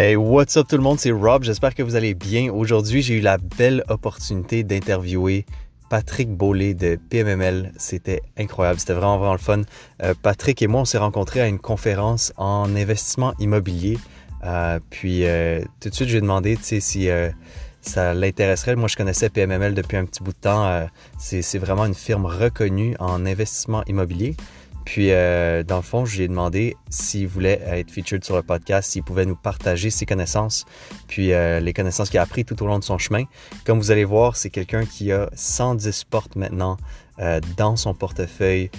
Hey, 0.00 0.14
what's 0.14 0.56
up 0.56 0.68
tout 0.68 0.76
le 0.76 0.82
monde, 0.84 1.00
c'est 1.00 1.10
Rob, 1.10 1.42
j'espère 1.42 1.74
que 1.74 1.82
vous 1.82 1.96
allez 1.96 2.14
bien. 2.14 2.52
Aujourd'hui, 2.52 3.02
j'ai 3.02 3.14
eu 3.14 3.20
la 3.20 3.36
belle 3.36 3.82
opportunité 3.88 4.62
d'interviewer 4.62 5.44
Patrick 5.90 6.30
Beaulé 6.30 6.72
de 6.72 6.96
PMML. 7.10 7.72
C'était 7.78 8.22
incroyable, 8.38 8.78
c'était 8.78 8.92
vraiment 8.92 9.18
vraiment 9.18 9.32
le 9.32 9.40
fun. 9.40 9.62
Euh, 10.04 10.14
Patrick 10.22 10.62
et 10.62 10.68
moi, 10.68 10.82
on 10.82 10.84
s'est 10.84 10.98
rencontrés 10.98 11.40
à 11.40 11.48
une 11.48 11.58
conférence 11.58 12.32
en 12.36 12.76
investissement 12.76 13.34
immobilier. 13.40 13.98
Euh, 14.44 14.78
puis 14.88 15.26
euh, 15.26 15.62
tout 15.80 15.88
de 15.88 15.94
suite, 15.96 16.10
j'ai 16.10 16.20
demandé 16.20 16.56
si 16.62 17.08
ça 17.80 18.14
l'intéresserait. 18.14 18.76
Moi, 18.76 18.86
je 18.86 18.94
connaissais 18.94 19.28
PMML 19.30 19.74
depuis 19.74 19.96
un 19.96 20.04
petit 20.04 20.22
bout 20.22 20.30
de 20.30 20.36
temps. 20.36 20.86
c'est 21.18 21.58
vraiment 21.58 21.86
une 21.86 21.96
firme 21.96 22.24
reconnue 22.24 22.94
en 23.00 23.26
investissement 23.26 23.82
immobilier. 23.88 24.36
Puis, 24.88 25.10
euh, 25.10 25.64
dans 25.64 25.76
le 25.76 25.82
fond, 25.82 26.06
je 26.06 26.16
lui 26.16 26.24
ai 26.24 26.28
demandé 26.28 26.74
s'il 26.88 27.28
voulait 27.28 27.60
être 27.66 27.90
featured 27.90 28.24
sur 28.24 28.36
le 28.36 28.42
podcast, 28.42 28.90
s'il 28.90 29.02
pouvait 29.02 29.26
nous 29.26 29.36
partager 29.36 29.90
ses 29.90 30.06
connaissances, 30.06 30.64
puis 31.08 31.34
euh, 31.34 31.60
les 31.60 31.74
connaissances 31.74 32.08
qu'il 32.08 32.18
a 32.18 32.22
appris 32.22 32.46
tout 32.46 32.62
au 32.62 32.66
long 32.66 32.78
de 32.78 32.84
son 32.84 32.96
chemin. 32.96 33.24
Comme 33.66 33.78
vous 33.80 33.90
allez 33.90 34.06
voir, 34.06 34.36
c'est 34.36 34.48
quelqu'un 34.48 34.86
qui 34.86 35.12
a 35.12 35.28
110 35.34 36.04
portes 36.04 36.36
maintenant 36.36 36.78
euh, 37.18 37.38
dans 37.58 37.76
son 37.76 37.92
portefeuille, 37.92 38.70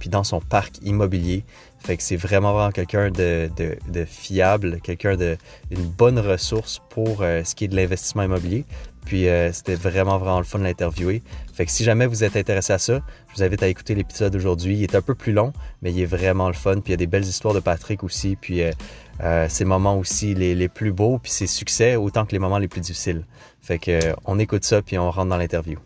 puis 0.00 0.08
dans 0.08 0.24
son 0.24 0.40
parc 0.40 0.78
immobilier. 0.82 1.44
Fait 1.84 1.96
que 1.96 2.02
c'est 2.02 2.16
vraiment, 2.16 2.52
vraiment 2.52 2.72
quelqu'un 2.72 3.12
de, 3.12 3.48
de, 3.56 4.04
fiable, 4.04 4.80
quelqu'un 4.82 5.16
de 5.16 5.36
une 5.70 5.84
bonne 5.84 6.18
ressource 6.18 6.80
pour 6.90 7.18
ce 7.18 7.54
qui 7.54 7.64
est 7.64 7.68
de 7.68 7.76
l'investissement 7.76 8.24
immobilier. 8.24 8.64
Puis 9.08 9.26
euh, 9.26 9.50
c'était 9.54 9.74
vraiment, 9.74 10.18
vraiment 10.18 10.36
le 10.36 10.44
fun 10.44 10.58
de 10.58 10.64
l'interviewer. 10.64 11.22
Fait 11.54 11.64
que 11.64 11.72
si 11.72 11.82
jamais 11.82 12.04
vous 12.04 12.24
êtes 12.24 12.36
intéressé 12.36 12.74
à 12.74 12.78
ça, 12.78 13.00
je 13.30 13.36
vous 13.36 13.42
invite 13.42 13.62
à 13.62 13.68
écouter 13.68 13.94
l'épisode 13.94 14.30
d'aujourd'hui. 14.30 14.76
Il 14.76 14.82
est 14.82 14.94
un 14.94 15.00
peu 15.00 15.14
plus 15.14 15.32
long, 15.32 15.54
mais 15.80 15.90
il 15.90 16.02
est 16.02 16.06
vraiment 16.06 16.48
le 16.48 16.52
fun. 16.52 16.74
Puis 16.74 16.88
il 16.88 16.90
y 16.90 16.92
a 16.92 16.98
des 16.98 17.06
belles 17.06 17.24
histoires 17.24 17.54
de 17.54 17.60
Patrick 17.60 18.04
aussi. 18.04 18.36
Puis 18.36 18.62
euh, 18.62 18.70
euh, 19.22 19.48
ses 19.48 19.64
moments 19.64 19.96
aussi 19.96 20.34
les, 20.34 20.68
plus 20.68 20.92
beaux, 20.92 21.18
puis 21.18 21.32
ses 21.32 21.46
succès, 21.46 21.96
autant 21.96 22.26
que 22.26 22.32
les 22.32 22.38
moments 22.38 22.58
les 22.58 22.68
plus 22.68 22.82
difficiles. 22.82 23.24
Fait 23.62 23.78
que 23.78 23.98
on 24.26 24.38
écoute 24.38 24.64
ça, 24.64 24.82
puis 24.82 24.98
on 24.98 25.10
rentre 25.10 25.30
dans 25.30 25.38
l'interview. 25.38 25.78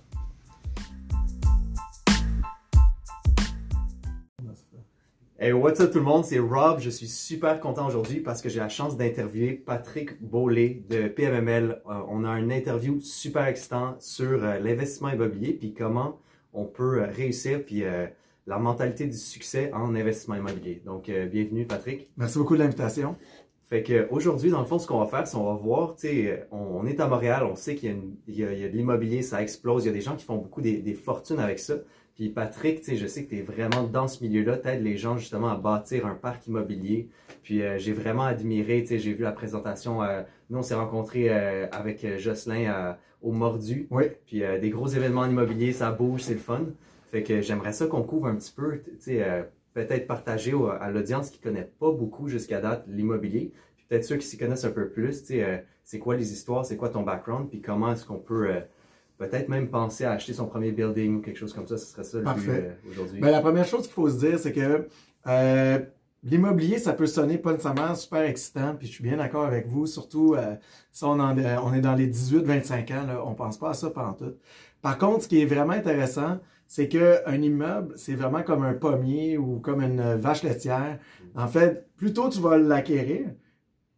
Hey, 5.44 5.52
what's 5.52 5.80
up 5.80 5.90
tout 5.90 5.98
le 5.98 6.04
monde, 6.04 6.24
c'est 6.24 6.38
Rob. 6.38 6.78
Je 6.78 6.88
suis 6.88 7.08
super 7.08 7.58
content 7.58 7.88
aujourd'hui 7.88 8.20
parce 8.20 8.40
que 8.40 8.48
j'ai 8.48 8.60
la 8.60 8.68
chance 8.68 8.96
d'interviewer 8.96 9.54
Patrick 9.54 10.22
Beaulé 10.22 10.84
de 10.88 11.08
PMML. 11.08 11.82
Euh, 11.84 11.94
on 12.06 12.22
a 12.22 12.28
un 12.28 12.48
interview 12.48 13.00
super 13.00 13.46
excitant 13.46 13.96
sur 13.98 14.44
euh, 14.44 14.60
l'investissement 14.60 15.08
immobilier 15.08 15.52
puis 15.52 15.74
comment 15.74 16.20
on 16.52 16.64
peut 16.64 17.02
euh, 17.02 17.06
réussir 17.06 17.64
puis 17.66 17.82
la 18.46 18.58
mentalité 18.60 19.04
du 19.06 19.16
succès 19.16 19.72
en 19.74 19.96
investissement 19.96 20.36
immobilier. 20.36 20.80
Donc, 20.86 21.10
bienvenue 21.10 21.66
Patrick. 21.66 22.12
Merci 22.16 22.38
beaucoup 22.38 22.54
de 22.54 22.62
l'invitation. 22.62 23.16
Fait 23.64 23.82
qu'aujourd'hui, 23.82 24.52
dans 24.52 24.60
le 24.60 24.66
fond, 24.66 24.78
ce 24.78 24.86
qu'on 24.86 25.00
va 25.00 25.06
faire, 25.06 25.26
c'est 25.26 25.36
on 25.36 25.52
va 25.52 25.60
voir, 25.60 25.96
tu 25.96 26.06
sais, 26.06 26.46
on, 26.52 26.86
est 26.86 27.00
à 27.00 27.08
Montréal, 27.08 27.42
on 27.50 27.56
sait 27.56 27.74
qu'il 27.74 28.14
y, 28.28 28.44
a 28.44 28.68
de 28.68 28.76
l'immobilier, 28.76 29.22
ça 29.22 29.42
explose, 29.42 29.84
il 29.84 29.86
y 29.88 29.90
a 29.90 29.92
des 29.92 30.02
gens 30.02 30.14
qui 30.14 30.24
font 30.24 30.36
beaucoup 30.36 30.60
des 30.60 30.94
fortunes 30.94 31.40
avec 31.40 31.58
ça. 31.58 31.74
Puis 32.22 32.30
Patrick, 32.30 32.84
je 32.86 33.06
sais 33.08 33.24
que 33.24 33.30
tu 33.30 33.38
es 33.38 33.42
vraiment 33.42 33.82
dans 33.82 34.06
ce 34.06 34.22
milieu-là, 34.22 34.56
t'aides 34.56 34.84
les 34.84 34.96
gens 34.96 35.16
justement 35.16 35.48
à 35.48 35.56
bâtir 35.56 36.06
un 36.06 36.14
parc 36.14 36.46
immobilier. 36.46 37.08
Puis 37.42 37.62
euh, 37.62 37.78
j'ai 37.78 37.92
vraiment 37.92 38.22
admiré, 38.22 38.86
j'ai 38.88 39.12
vu 39.12 39.24
la 39.24 39.32
présentation, 39.32 40.04
euh, 40.04 40.22
nous 40.48 40.60
on 40.60 40.62
s'est 40.62 40.76
rencontrés 40.76 41.30
euh, 41.30 41.66
avec 41.72 42.06
Jocelyn 42.18 42.96
au 43.22 43.32
Mordu. 43.32 43.88
Oui. 43.90 44.04
Puis 44.24 44.44
des 44.60 44.70
gros 44.70 44.86
événements 44.86 45.26
immobiliers, 45.26 45.72
ça 45.72 45.90
bouge, 45.90 46.20
c'est 46.20 46.34
le 46.34 46.38
fun. 46.38 46.66
Fait 47.10 47.24
que 47.24 47.40
j'aimerais 47.40 47.72
ça 47.72 47.88
qu'on 47.88 48.04
couvre 48.04 48.28
un 48.28 48.36
petit 48.36 48.52
peu, 48.52 48.80
peut-être 49.74 50.06
partager 50.06 50.54
à 50.78 50.92
l'audience 50.92 51.28
qui 51.28 51.40
connaît 51.40 51.68
pas 51.80 51.90
beaucoup 51.90 52.28
jusqu'à 52.28 52.60
date 52.60 52.84
l'immobilier. 52.86 53.50
Puis 53.74 53.84
peut-être 53.88 54.04
ceux 54.04 54.16
qui 54.16 54.28
s'y 54.28 54.38
connaissent 54.38 54.64
un 54.64 54.70
peu 54.70 54.88
plus, 54.88 55.24
c'est 55.82 55.98
quoi 55.98 56.14
les 56.14 56.32
histoires, 56.32 56.64
c'est 56.64 56.76
quoi 56.76 56.88
ton 56.88 57.02
background, 57.02 57.48
puis 57.48 57.60
comment 57.60 57.92
est-ce 57.92 58.06
qu'on 58.06 58.18
peut 58.20 58.62
peut-être 59.28 59.48
même 59.48 59.68
penser 59.68 60.04
à 60.04 60.12
acheter 60.12 60.32
son 60.32 60.46
premier 60.46 60.72
building 60.72 61.16
ou 61.16 61.20
quelque 61.20 61.38
chose 61.38 61.52
comme 61.52 61.66
ça, 61.66 61.78
ce 61.78 61.86
serait 61.86 62.04
ça 62.04 62.18
le 62.18 62.24
but 62.24 62.48
euh, 62.48 62.72
aujourd'hui. 62.90 63.20
Ben, 63.20 63.30
la 63.30 63.40
première 63.40 63.64
chose 63.64 63.82
qu'il 63.82 63.92
faut 63.92 64.10
se 64.10 64.18
dire, 64.18 64.38
c'est 64.38 64.52
que 64.52 64.88
euh, 65.26 65.78
l'immobilier, 66.22 66.78
ça 66.78 66.92
peut 66.92 67.06
sonner 67.06 67.38
pas 67.38 67.52
nécessairement 67.52 67.94
super 67.94 68.22
excitant, 68.22 68.74
puis 68.76 68.86
je 68.86 68.92
suis 68.92 69.04
bien 69.04 69.16
d'accord 69.16 69.44
avec 69.44 69.66
vous, 69.66 69.86
surtout 69.86 70.34
euh, 70.34 70.56
si 70.90 71.04
on, 71.04 71.18
on, 71.20 71.74
est 71.74 71.80
dans 71.80 71.94
les 71.94 72.10
18-25 72.10 72.92
ans, 72.92 73.06
là, 73.06 73.22
on 73.24 73.34
pense 73.34 73.58
pas 73.58 73.70
à 73.70 73.74
ça 73.74 73.90
pendant 73.90 74.14
tout. 74.14 74.34
Par 74.80 74.98
contre, 74.98 75.22
ce 75.22 75.28
qui 75.28 75.40
est 75.40 75.46
vraiment 75.46 75.72
intéressant, 75.72 76.40
c'est 76.66 76.88
qu'un 76.88 77.40
immeuble, 77.40 77.94
c'est 77.96 78.14
vraiment 78.14 78.42
comme 78.42 78.64
un 78.64 78.74
pommier 78.74 79.36
ou 79.36 79.60
comme 79.60 79.82
une 79.82 80.14
vache 80.14 80.42
laitière. 80.42 80.98
En 81.36 81.46
fait, 81.46 81.86
plus 81.96 82.12
tôt 82.14 82.30
tu 82.30 82.40
vas 82.40 82.56
l'acquérir, 82.56 83.26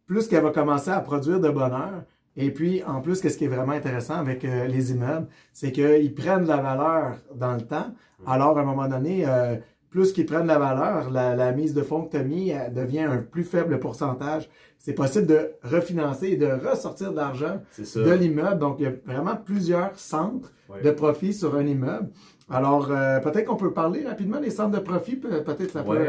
plus 0.05 0.27
qu'elle 0.27 0.43
va 0.43 0.51
commencer 0.51 0.91
à 0.91 0.99
produire 0.99 1.39
de 1.39 1.49
bonheur, 1.49 2.03
et 2.37 2.51
puis, 2.51 2.83
en 2.83 3.01
plus, 3.01 3.21
qu'est-ce 3.21 3.37
qui 3.37 3.45
est 3.45 3.49
vraiment 3.49 3.71
intéressant 3.71 4.15
avec 4.15 4.43
euh, 4.43 4.67
les 4.67 4.91
immeubles, 4.91 5.27
c'est 5.53 5.71
qu'ils 5.71 6.13
prennent 6.13 6.43
de 6.43 6.49
la 6.49 6.57
valeur 6.57 7.17
dans 7.33 7.53
le 7.53 7.61
temps. 7.61 7.93
Mm. 8.19 8.29
Alors, 8.29 8.57
à 8.57 8.61
un 8.61 8.65
moment 8.65 8.87
donné, 8.87 9.25
euh, 9.25 9.55
plus 9.89 10.11
qu'ils 10.11 10.25
prennent 10.25 10.43
de 10.43 10.47
la 10.49 10.59
valeur, 10.59 11.09
la, 11.09 11.51
mise 11.53 11.73
de 11.73 11.81
fonds 11.81 12.03
que 12.03 12.11
tu 12.11 12.17
as 12.17 12.23
mis 12.23 12.51
devient 12.73 13.03
un 13.03 13.17
plus 13.19 13.45
faible 13.45 13.79
pourcentage. 13.79 14.49
C'est 14.77 14.93
possible 14.93 15.25
de 15.25 15.51
refinancer 15.63 16.27
et 16.27 16.35
de 16.35 16.47
ressortir 16.47 17.11
de 17.11 17.15
l'argent 17.15 17.61
de 17.77 18.11
l'immeuble. 18.11 18.59
Donc, 18.59 18.75
il 18.79 18.83
y 18.83 18.87
a 18.87 18.93
vraiment 19.05 19.37
plusieurs 19.37 19.97
centres 19.97 20.51
de 20.83 20.91
profit 20.91 21.33
sur 21.33 21.55
un 21.55 21.65
immeuble. 21.65 22.09
Alors, 22.49 22.91
euh, 22.91 23.21
peut-être 23.21 23.45
qu'on 23.45 23.55
peut 23.55 23.71
parler 23.71 24.05
rapidement 24.05 24.41
des 24.41 24.49
centres 24.49 24.77
de 24.77 24.83
profit. 24.83 25.15
Peut-être 25.15 25.71
ça 25.71 25.83
peut 25.83 26.05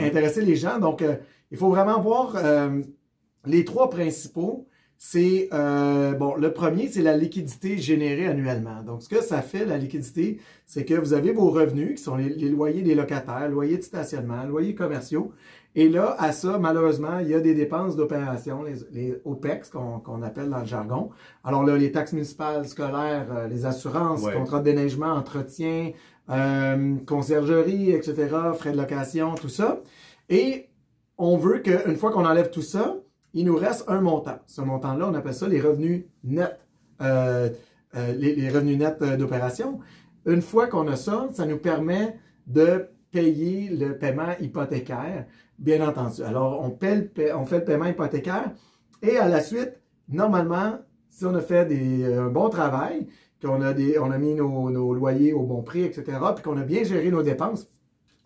intéresser 0.00 0.40
les 0.40 0.56
gens. 0.56 0.78
Donc, 0.78 1.04
il 1.50 1.58
faut 1.58 1.68
vraiment 1.68 2.00
voir 2.00 2.34
les 3.44 3.66
trois 3.66 3.90
principaux 3.90 4.66
c'est 4.98 5.48
euh, 5.52 6.12
bon, 6.12 6.36
le 6.36 6.52
premier, 6.52 6.88
c'est 6.88 7.02
la 7.02 7.16
liquidité 7.16 7.76
générée 7.76 8.26
annuellement. 8.26 8.82
Donc, 8.82 9.02
ce 9.02 9.08
que 9.08 9.20
ça 9.20 9.42
fait, 9.42 9.66
la 9.66 9.76
liquidité, 9.76 10.40
c'est 10.64 10.84
que 10.84 10.94
vous 10.94 11.12
avez 11.12 11.32
vos 11.32 11.50
revenus, 11.50 11.96
qui 11.96 12.02
sont 12.02 12.16
les, 12.16 12.48
loyers 12.48 12.82
des 12.82 12.94
locataires, 12.94 13.48
loyers 13.48 13.76
de 13.76 13.82
stationnement, 13.82 14.44
loyers 14.44 14.74
commerciaux. 14.74 15.32
Et 15.74 15.90
là, 15.90 16.16
à 16.18 16.32
ça, 16.32 16.58
malheureusement, 16.58 17.18
il 17.18 17.28
y 17.28 17.34
a 17.34 17.40
des 17.40 17.54
dépenses 17.54 17.94
d'opération, 17.96 18.64
les, 18.90 19.20
OPEX 19.26 19.68
qu'on 19.70 20.22
appelle 20.22 20.48
dans 20.48 20.60
le 20.60 20.66
jargon. 20.66 21.10
Alors 21.44 21.62
là, 21.62 21.76
les 21.76 21.92
taxes 21.92 22.14
municipales, 22.14 22.66
scolaires, 22.66 23.26
euh, 23.30 23.48
les 23.48 23.66
assurances, 23.66 24.22
contrats 24.22 24.60
de 24.60 24.64
déneigement, 24.64 25.12
entretien, 25.12 25.92
euh, 26.30 26.96
conciergerie, 27.06 27.90
etc., 27.90 28.28
frais 28.54 28.72
de 28.72 28.78
location, 28.78 29.34
tout 29.34 29.50
ça. 29.50 29.82
Et 30.30 30.70
on 31.18 31.36
veut 31.36 31.58
qu'une 31.58 31.96
fois 31.96 32.10
qu'on 32.10 32.24
enlève 32.24 32.48
tout 32.48 32.62
ça, 32.62 32.96
il 33.34 33.44
nous 33.44 33.56
reste 33.56 33.84
un 33.88 34.00
montant. 34.00 34.38
Ce 34.46 34.60
montant-là, 34.60 35.08
on 35.08 35.14
appelle 35.14 35.34
ça 35.34 35.46
les 35.48 35.60
revenus 35.60 36.04
nets, 36.24 36.58
euh, 37.02 37.50
euh, 37.94 38.12
les, 38.12 38.48
revenus 38.48 38.78
nets 38.78 38.96
euh, 39.02 39.16
d'opération. 39.16 39.80
Une 40.24 40.42
fois 40.42 40.66
qu'on 40.66 40.88
a 40.88 40.96
ça, 40.96 41.28
ça 41.32 41.46
nous 41.46 41.58
permet 41.58 42.18
de 42.46 42.86
payer 43.10 43.70
le 43.70 43.98
paiement 43.98 44.34
hypothécaire, 44.40 45.26
bien 45.58 45.86
entendu. 45.86 46.22
Alors, 46.22 46.62
on, 46.62 46.76
fait 46.76 47.12
le 47.14 47.64
paiement 47.64 47.86
hypothécaire 47.86 48.52
et 49.02 49.18
à 49.18 49.28
la 49.28 49.40
suite, 49.40 49.74
normalement, 50.08 50.78
si 51.10 51.24
on 51.24 51.34
a 51.34 51.40
fait 51.40 51.68
un 52.14 52.28
bon 52.28 52.48
travail, 52.48 53.06
qu'on 53.42 53.62
a, 53.62 53.72
on 54.00 54.10
a 54.10 54.18
mis 54.18 54.34
nos, 54.34 54.70
nos 54.70 54.94
loyers 54.94 55.32
au 55.32 55.42
bon 55.42 55.62
prix, 55.62 55.84
etc., 55.84 56.18
puis 56.34 56.42
qu'on 56.42 56.56
a 56.56 56.62
bien 56.62 56.84
géré 56.84 57.10
nos 57.10 57.22
dépenses, 57.22 57.68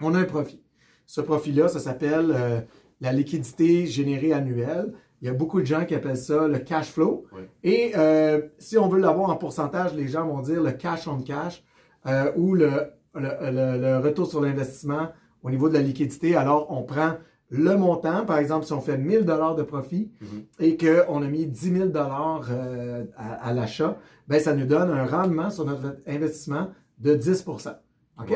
on 0.00 0.14
a 0.14 0.18
un 0.18 0.24
profit. 0.24 0.62
Ce 1.06 1.20
profit-là, 1.20 1.68
ça 1.68 1.80
s'appelle 1.80 2.66
la 3.00 3.12
liquidité 3.12 3.86
générée 3.86 4.32
annuelle. 4.32 4.92
Il 5.22 5.26
y 5.26 5.28
a 5.28 5.34
beaucoup 5.34 5.60
de 5.60 5.66
gens 5.66 5.84
qui 5.84 5.94
appellent 5.94 6.16
ça 6.16 6.48
le 6.48 6.58
cash 6.58 6.90
flow. 6.90 7.26
Et 7.62 7.92
euh, 7.96 8.40
si 8.58 8.78
on 8.78 8.88
veut 8.88 9.00
l'avoir 9.00 9.30
en 9.30 9.36
pourcentage, 9.36 9.94
les 9.94 10.08
gens 10.08 10.26
vont 10.26 10.40
dire 10.40 10.62
le 10.62 10.72
cash 10.72 11.06
on 11.08 11.20
cash 11.20 11.62
euh, 12.06 12.32
ou 12.36 12.54
le, 12.54 12.90
le, 13.14 13.98
retour 13.98 14.26
sur 14.26 14.40
l'investissement 14.40 15.08
au 15.42 15.50
niveau 15.50 15.68
de 15.68 15.74
la 15.74 15.80
liquidité. 15.80 16.36
Alors, 16.36 16.70
on 16.70 16.82
prend 16.82 17.14
le 17.50 17.76
montant, 17.76 18.24
par 18.24 18.38
exemple, 18.38 18.64
si 18.64 18.72
on 18.72 18.80
fait 18.80 18.96
1000 18.96 19.24
dollars 19.24 19.56
de 19.56 19.62
profit 19.62 20.10
mm-hmm. 20.22 20.64
et 20.64 20.76
qu'on 20.76 21.22
a 21.22 21.26
mis 21.26 21.46
10 21.46 21.72
000 21.72 21.88
dollars 21.88 22.46
euh, 22.50 23.04
à, 23.16 23.52
l'achat, 23.52 23.98
ben 24.28 24.40
ça 24.40 24.54
nous 24.54 24.66
donne 24.66 24.90
un 24.90 25.04
rendement 25.04 25.50
sur 25.50 25.64
notre 25.64 25.96
investissement 26.06 26.68
de 26.98 27.14
10% 27.16 27.74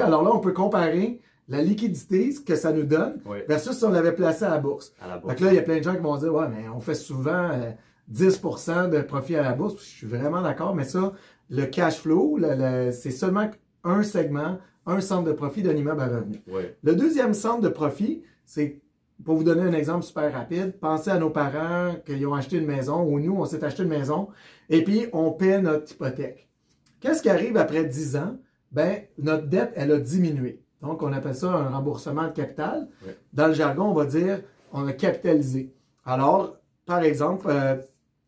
Alors 0.03 0.23
là, 0.25 0.31
on 0.35 0.41
peut 0.41 0.53
comparer 0.53 1.21
la 1.49 1.63
liquidité, 1.63 2.33
ce 2.33 2.41
que 2.41 2.57
ça 2.57 2.73
nous 2.73 2.85
donne, 2.85 3.21
versus 3.49 3.77
si 3.77 3.85
on 3.85 3.91
l'avait 3.91 4.15
placé 4.15 4.45
à 4.45 4.51
la 4.51 4.59
bourse. 4.59 4.95
Donc 5.23 5.41
là, 5.41 5.53
il 5.53 5.57
y 5.57 5.59
a 5.59 5.63
plein 5.63 5.79
de 5.79 5.83
gens 5.83 5.95
qui 5.95 6.03
vont 6.03 6.17
dire, 6.17 6.35
ouais, 6.35 6.49
mais 6.49 6.69
on 6.69 6.81
fait 6.81 6.95
souvent 6.95 7.51
10% 8.13 8.71
euh, 8.71 8.89
de 8.89 9.03
profit 9.03 9.37
à 9.37 9.43
la 9.43 9.53
bourse. 9.53 9.77
Je 9.79 9.89
suis 9.89 10.07
vraiment 10.07 10.43
d'accord, 10.43 10.75
mais 10.75 10.85
ça, 10.85 11.13
le 11.51 11.67
cash 11.67 11.99
flow, 11.99 12.39
c'est 12.93 13.11
seulement 13.11 13.51
un 13.85 14.03
segment, 14.03 14.59
un 14.87 15.01
centre 15.01 15.25
de 15.25 15.33
profit 15.33 15.63
d'un 15.63 15.77
immeuble 15.77 16.01
à 16.01 16.07
revenu. 16.07 16.43
Le 16.83 16.95
deuxième 16.95 17.35
centre 17.35 17.61
de 17.61 17.69
profit, 17.69 18.23
c'est, 18.47 18.81
pour 19.23 19.37
vous 19.37 19.45
donner 19.45 19.63
un 19.63 19.73
exemple 19.73 20.05
super 20.05 20.33
rapide, 20.33 20.79
pensez 20.81 21.11
à 21.11 21.19
nos 21.19 21.31
parents 21.31 21.95
qui 22.07 22.25
ont 22.25 22.35
acheté 22.35 22.57
une 22.57 22.67
maison, 22.67 23.03
ou 23.03 23.21
nous, 23.21 23.37
on 23.37 23.45
s'est 23.45 23.63
acheté 23.63 23.83
une 23.83 23.91
maison, 23.91 24.29
et 24.71 24.83
puis 24.83 25.07
on 25.13 25.31
paie 25.31 25.61
notre 25.61 25.93
hypothèque. 25.93 26.49
Qu'est-ce 27.01 27.23
qui 27.23 27.29
arrive 27.29 27.59
après 27.59 27.85
10 27.85 28.17
ans? 28.17 28.39
Ben, 28.73 29.03
notre 29.19 29.47
dette, 29.47 29.73
elle 29.77 29.93
a 29.93 29.99
diminué. 29.99 30.64
Donc, 30.85 31.03
on 31.03 31.13
appelle 31.13 31.35
ça 31.35 31.51
un 31.51 31.71
remboursement 31.71 32.29
de 32.29 32.33
capital. 32.33 32.89
Dans 33.33 33.49
le 33.49 33.55
jargon, 33.55 33.85
on 33.85 33.95
va 33.95 34.07
dire 34.07 34.41
on 34.73 34.87
a 34.87 34.93
capitalisé. 34.93 35.73
Alors, 36.05 36.57
par 36.85 37.03
exemple, 37.03 37.47
euh, 37.49 37.77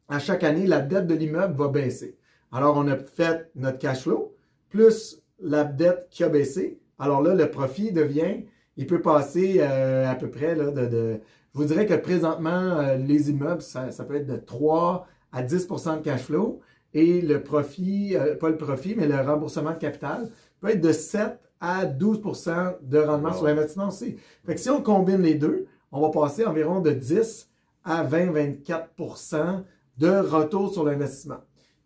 à 0.08 0.18
chaque 0.18 0.44
année, 0.44 0.66
la 0.66 0.80
dette 0.80 1.06
de 1.06 1.14
l'immeuble 1.14 1.54
va 1.54 1.68
baisser. 1.68 2.16
Alors, 2.52 2.76
on 2.76 2.86
a 2.88 2.96
fait 2.96 3.50
notre 3.56 3.78
cash 3.78 4.02
flow, 4.02 4.34
plus 4.70 5.20
la 5.40 5.64
dette 5.64 6.06
qui 6.10 6.24
a 6.24 6.28
baissé. 6.28 6.78
Alors 6.98 7.22
là, 7.22 7.34
le 7.34 7.50
profit 7.50 7.92
devient, 7.92 8.44
il 8.76 8.86
peut 8.86 9.02
passer 9.02 9.56
euh, 9.60 10.10
à 10.10 10.14
peu 10.14 10.30
près 10.30 10.54
là, 10.54 10.70
de, 10.70 10.86
de, 10.86 11.20
Je 11.54 11.58
vous 11.58 11.64
dirais 11.64 11.86
que 11.86 11.94
présentement, 11.94 12.78
euh, 12.78 12.96
les 12.96 13.30
immeubles, 13.30 13.62
ça, 13.62 13.90
ça, 13.90 14.04
peut 14.04 14.16
être 14.16 14.26
de 14.26 14.36
3 14.36 15.06
à 15.32 15.42
10% 15.42 15.98
de 15.98 16.02
cash 16.02 16.22
flow. 16.22 16.60
Et 16.94 17.20
le 17.20 17.42
profit, 17.42 18.16
euh, 18.16 18.36
pas 18.36 18.48
le 18.48 18.56
profit, 18.56 18.94
mais 18.96 19.06
le 19.06 19.20
remboursement 19.20 19.72
de 19.72 19.78
capital 19.78 20.30
peut 20.60 20.70
être 20.70 20.80
de 20.80 20.92
7 20.92 21.38
à 21.60 21.86
12% 21.86 22.76
de 22.82 22.98
rendement 22.98 23.32
sur 23.32 23.44
l'investissement 23.44 23.88
aussi. 23.88 24.16
Fait 24.44 24.54
que 24.54 24.60
si 24.60 24.70
on 24.70 24.82
combine 24.82 25.22
les 25.22 25.34
deux, 25.34 25.66
on 25.92 26.00
va 26.00 26.10
passer 26.10 26.44
environ 26.44 26.80
de 26.80 26.90
10 26.90 27.50
à 27.84 28.04
20-24% 28.04 29.62
de 29.98 30.08
retour 30.08 30.72
sur 30.72 30.84
l'investissement. 30.84 31.38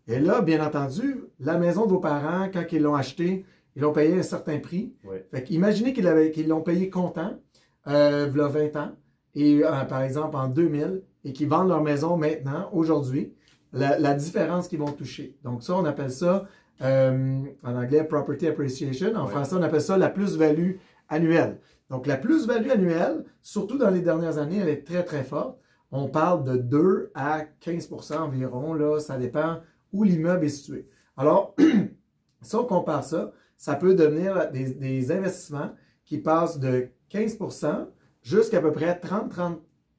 Et 0.08 0.18
là, 0.18 0.40
bien 0.40 0.64
entendu, 0.64 1.24
la 1.38 1.58
maison 1.58 1.84
de 1.86 1.90
vos 1.90 2.00
parents, 2.00 2.48
quand 2.52 2.64
ils 2.72 2.82
l'ont 2.82 2.96
achetée, 2.96 3.44
ils 3.76 3.82
l'ont 3.82 3.92
payé 3.92 4.18
un 4.18 4.22
certain 4.22 4.58
prix. 4.58 4.92
Fait 5.30 5.48
imaginez 5.50 5.92
qu'ils 5.92 6.48
l'ont 6.48 6.62
payé 6.62 6.90
comptant, 6.90 7.38
euh, 7.86 8.28
il 8.30 8.36
y 8.36 8.40
a 8.40 8.48
20 8.48 8.76
ans, 8.76 8.92
et 9.34 9.64
euh, 9.64 9.84
par 9.84 10.02
exemple 10.02 10.36
en 10.36 10.48
2000, 10.48 11.02
et 11.24 11.32
qu'ils 11.32 11.48
vendent 11.48 11.68
leur 11.68 11.82
maison 11.82 12.16
maintenant, 12.16 12.68
aujourd'hui, 12.72 13.32
la, 13.72 14.14
différence 14.14 14.66
qu'ils 14.66 14.80
vont 14.80 14.90
toucher. 14.90 15.36
Donc 15.44 15.62
ça, 15.62 15.76
on 15.76 15.84
appelle 15.84 16.10
ça, 16.10 16.46
euh, 16.82 17.42
en 17.62 17.74
anglais, 17.74 18.04
property 18.04 18.46
appreciation. 18.46 19.14
En 19.14 19.26
français, 19.26 19.56
on 19.56 19.62
appelle 19.62 19.80
ça 19.80 19.98
la 19.98 20.08
plus-value 20.08 20.76
annuelle. 21.08 21.58
Donc 21.90 22.06
la 22.06 22.16
plus-value 22.16 22.70
annuelle, 22.70 23.24
surtout 23.42 23.76
dans 23.76 23.90
les 23.90 24.00
dernières 24.00 24.38
années, 24.38 24.58
elle 24.58 24.68
est 24.68 24.86
très, 24.86 25.04
très 25.04 25.24
forte. 25.24 25.58
On 25.92 26.08
parle 26.08 26.44
de 26.44 26.56
2 26.56 27.10
à 27.14 27.40
15% 27.62 28.18
environ, 28.18 28.74
là, 28.74 29.00
ça 29.00 29.18
dépend 29.18 29.58
où 29.92 30.04
l'immeuble 30.04 30.44
est 30.44 30.50
situé. 30.50 30.86
Alors, 31.16 31.56
si 32.42 32.54
on 32.54 32.64
compare 32.64 33.04
ça, 33.04 33.32
ça 33.56 33.74
peut 33.74 33.94
devenir 33.94 34.50
des, 34.52 35.12
investissements 35.12 35.72
qui 36.04 36.18
passent 36.18 36.60
de 36.60 36.88
15% 37.12 37.88
jusqu'à 38.22 38.58
à 38.58 38.60
peu 38.60 38.72
près 38.72 39.00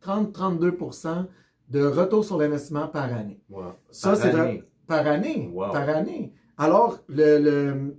30-32% 0.02 1.26
de 1.70 1.84
retour 1.84 2.24
sur 2.26 2.38
l'investissement 2.38 2.88
par 2.88 3.14
année. 3.14 3.40
Ça, 3.92 4.16
c'est 4.16 4.32
par 4.88 5.06
année. 5.06 5.54
Par 5.56 5.90
année. 5.90 6.34
Alors, 6.62 7.00
le, 7.10 7.96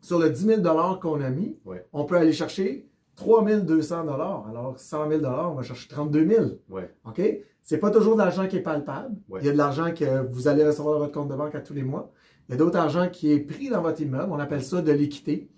sur 0.00 0.20
le 0.20 0.30
10 0.30 0.62
000 0.62 0.62
qu'on 1.00 1.20
a 1.20 1.30
mis, 1.30 1.56
on 1.92 2.04
peut 2.04 2.16
aller 2.16 2.32
chercher 2.32 2.88
3 3.16 3.44
200 3.60 4.06
Alors, 4.48 4.78
100 4.78 5.10
000 5.10 5.24
on 5.24 5.54
va 5.54 5.62
chercher 5.62 5.88
32 5.88 6.28
000 6.28 6.44
OK? 7.04 7.20
C'est 7.60 7.78
pas 7.78 7.90
toujours 7.90 8.14
de 8.14 8.20
l'argent 8.20 8.46
qui 8.46 8.56
est 8.56 8.62
palpable. 8.62 9.16
Il 9.40 9.46
y 9.46 9.48
a 9.48 9.52
de 9.52 9.58
l'argent 9.58 9.92
que 9.92 10.24
vous 10.30 10.46
allez 10.46 10.64
recevoir 10.64 10.94
dans 10.94 11.00
votre 11.00 11.12
compte 11.12 11.28
de 11.28 11.34
banque 11.34 11.56
à 11.56 11.60
tous 11.60 11.74
les 11.74 11.82
mois. 11.82 12.12
Il 12.48 12.52
y 12.52 12.54
a 12.54 12.56
d'autres 12.58 12.78
argent 12.78 13.08
qui 13.10 13.32
est 13.32 13.40
pris 13.40 13.68
dans 13.68 13.82
votre 13.82 14.00
immeuble. 14.00 14.28
On 14.30 14.38
appelle 14.38 14.62
ça 14.62 14.80
de 14.80 14.92
l'équité. 14.92 15.50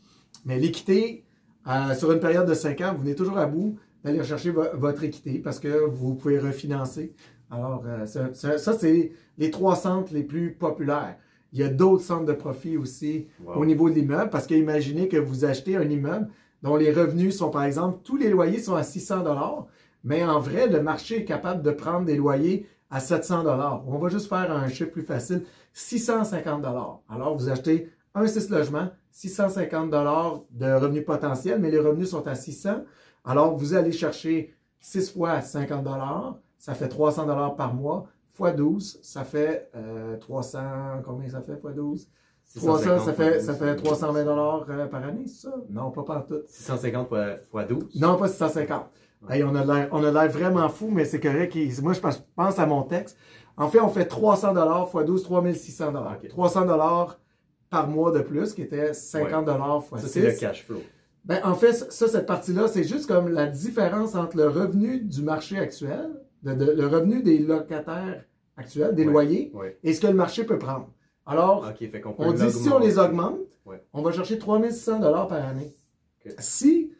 Mais 0.46 0.58
l'équité, 0.58 1.26
euh, 1.68 1.94
sur 1.94 2.10
une 2.10 2.20
période 2.20 2.48
de 2.48 2.54
5 2.54 2.80
ans, 2.80 2.92
vous 2.94 3.02
venez 3.02 3.14
toujours 3.14 3.36
à 3.36 3.44
bout 3.44 3.78
d'aller 4.02 4.18
rechercher 4.18 4.50
votre 4.50 5.04
équité 5.04 5.40
parce 5.40 5.60
que 5.60 5.84
vous 5.84 6.14
pouvez 6.14 6.38
refinancer. 6.38 7.12
Alors, 7.50 7.84
euh, 7.86 8.06
ça, 8.06 8.72
c'est 8.72 9.12
les 9.36 9.50
trois 9.50 9.76
centres 9.76 10.14
les 10.14 10.22
plus 10.22 10.54
populaires. 10.54 11.18
Il 11.52 11.58
y 11.58 11.62
a 11.62 11.68
d'autres 11.68 12.02
centres 12.02 12.26
de 12.26 12.32
profit 12.32 12.76
aussi 12.76 13.26
au 13.54 13.64
niveau 13.64 13.90
de 13.90 13.94
l'immeuble 13.94 14.30
parce 14.30 14.46
qu'imaginez 14.46 15.08
que 15.08 15.16
vous 15.16 15.44
achetez 15.44 15.76
un 15.76 15.88
immeuble 15.88 16.28
dont 16.62 16.76
les 16.76 16.92
revenus 16.92 17.36
sont, 17.36 17.50
par 17.50 17.64
exemple, 17.64 18.00
tous 18.04 18.16
les 18.16 18.28
loyers 18.28 18.58
sont 18.58 18.74
à 18.74 18.82
600 18.82 19.22
dollars 19.22 19.66
mais 20.04 20.24
en 20.24 20.40
vrai, 20.40 20.66
le 20.68 20.82
marché 20.82 21.18
est 21.18 21.24
capable 21.24 21.62
de 21.62 21.70
prendre 21.70 22.06
des 22.06 22.16
loyers 22.16 22.66
à 22.90 23.00
700 23.00 23.44
dollars. 23.44 23.82
On 23.86 23.98
va 23.98 24.08
juste 24.08 24.28
faire 24.28 24.50
un 24.50 24.68
chiffre 24.68 24.90
plus 24.90 25.02
facile, 25.02 25.44
650 25.72 26.62
dollars. 26.62 27.00
Alors, 27.08 27.36
vous 27.36 27.48
achetez 27.48 27.90
un 28.14 28.26
6 28.26 28.50
logements, 28.50 28.88
650 29.12 29.90
dollars 29.90 30.42
de 30.50 30.72
revenus 30.72 31.04
potentiels, 31.04 31.60
mais 31.60 31.70
les 31.70 31.78
revenus 31.78 32.10
sont 32.10 32.26
à 32.26 32.34
600. 32.34 32.84
Alors, 33.24 33.56
vous 33.56 33.74
allez 33.74 33.92
chercher 33.92 34.54
6 34.80 35.12
fois 35.12 35.40
50 35.40 35.84
dollars, 35.84 36.38
ça 36.58 36.74
fait 36.74 36.88
300 36.88 37.26
dollars 37.26 37.54
par 37.54 37.74
mois, 37.74 38.06
fois 38.40 38.52
12, 38.52 39.00
ça 39.02 39.24
fait 39.24 39.70
300, 40.20 40.58
euh, 40.58 41.00
combien 41.04 41.28
ça 41.28 41.42
fait 41.42 41.58
fois 41.60 41.72
12? 41.72 42.08
300, 42.56 42.98
ça 43.00 43.12
fait, 43.12 43.40
ça 43.40 43.52
fait 43.52 43.76
320 43.76 44.24
dollars 44.24 44.66
euh, 44.70 44.86
par 44.86 45.04
année, 45.04 45.26
c'est 45.26 45.48
ça? 45.48 45.54
Non, 45.68 45.90
pas 45.90 46.04
par 46.04 46.24
tout. 46.24 46.40
650 46.46 47.08
fois, 47.08 47.36
fois 47.50 47.64
12? 47.64 48.00
Non, 48.00 48.16
pas 48.16 48.28
650 48.28 48.86
on 49.22 49.54
a 49.54 50.10
l'air 50.10 50.30
vraiment 50.30 50.70
fou, 50.70 50.88
mais 50.90 51.04
c'est 51.04 51.20
correct. 51.20 51.54
Moi, 51.82 51.92
je 51.92 52.00
pense 52.00 52.58
à 52.58 52.64
mon 52.64 52.82
texte. 52.84 53.18
En 53.58 53.68
fait, 53.68 53.78
on 53.78 53.90
fait 53.90 54.06
300 54.06 54.54
dollars 54.54 54.90
x 54.94 55.04
12, 55.04 55.22
3600 55.22 55.92
dollars. 55.92 56.16
300 56.26 56.64
dollars 56.64 57.20
par 57.68 57.86
mois 57.88 58.12
de 58.12 58.20
plus, 58.20 58.54
qui 58.54 58.62
était 58.62 58.94
50 58.94 59.44
dollars 59.44 59.82
x 59.92 60.00
6. 60.00 60.00
Ça, 60.00 60.08
c'est 60.08 60.20
le 60.22 60.32
cash 60.32 60.64
flow. 60.64 60.80
Ben, 61.26 61.40
en 61.44 61.54
fait, 61.54 61.74
ça, 61.74 62.08
cette 62.08 62.24
partie-là, 62.24 62.68
c'est 62.68 62.84
juste 62.84 63.06
comme 63.06 63.28
la 63.28 63.46
différence 63.46 64.14
entre 64.14 64.38
le 64.38 64.48
revenu 64.48 65.00
du 65.00 65.20
marché 65.20 65.58
actuel, 65.58 66.08
le 66.42 66.86
revenu 66.86 67.22
des 67.22 67.38
locataires 67.38 68.24
actuels, 68.60 68.94
des 68.94 69.04
loyers, 69.04 69.52
et 69.82 69.92
ce 69.92 70.00
que 70.00 70.06
le 70.06 70.14
marché 70.14 70.44
peut 70.44 70.58
prendre. 70.58 70.88
Alors, 71.26 71.64
on, 72.18 72.32
dit 72.32 72.50
si 72.50 72.68
on 72.68 72.78
les 72.78 72.98
augmente, 72.98 73.38
on 73.92 74.02
va 74.02 74.12
chercher 74.12 74.38
3600 74.38 75.00
dollars 75.00 75.28
par 75.28 75.44
année. 75.46 75.72
Si, 76.38 76.92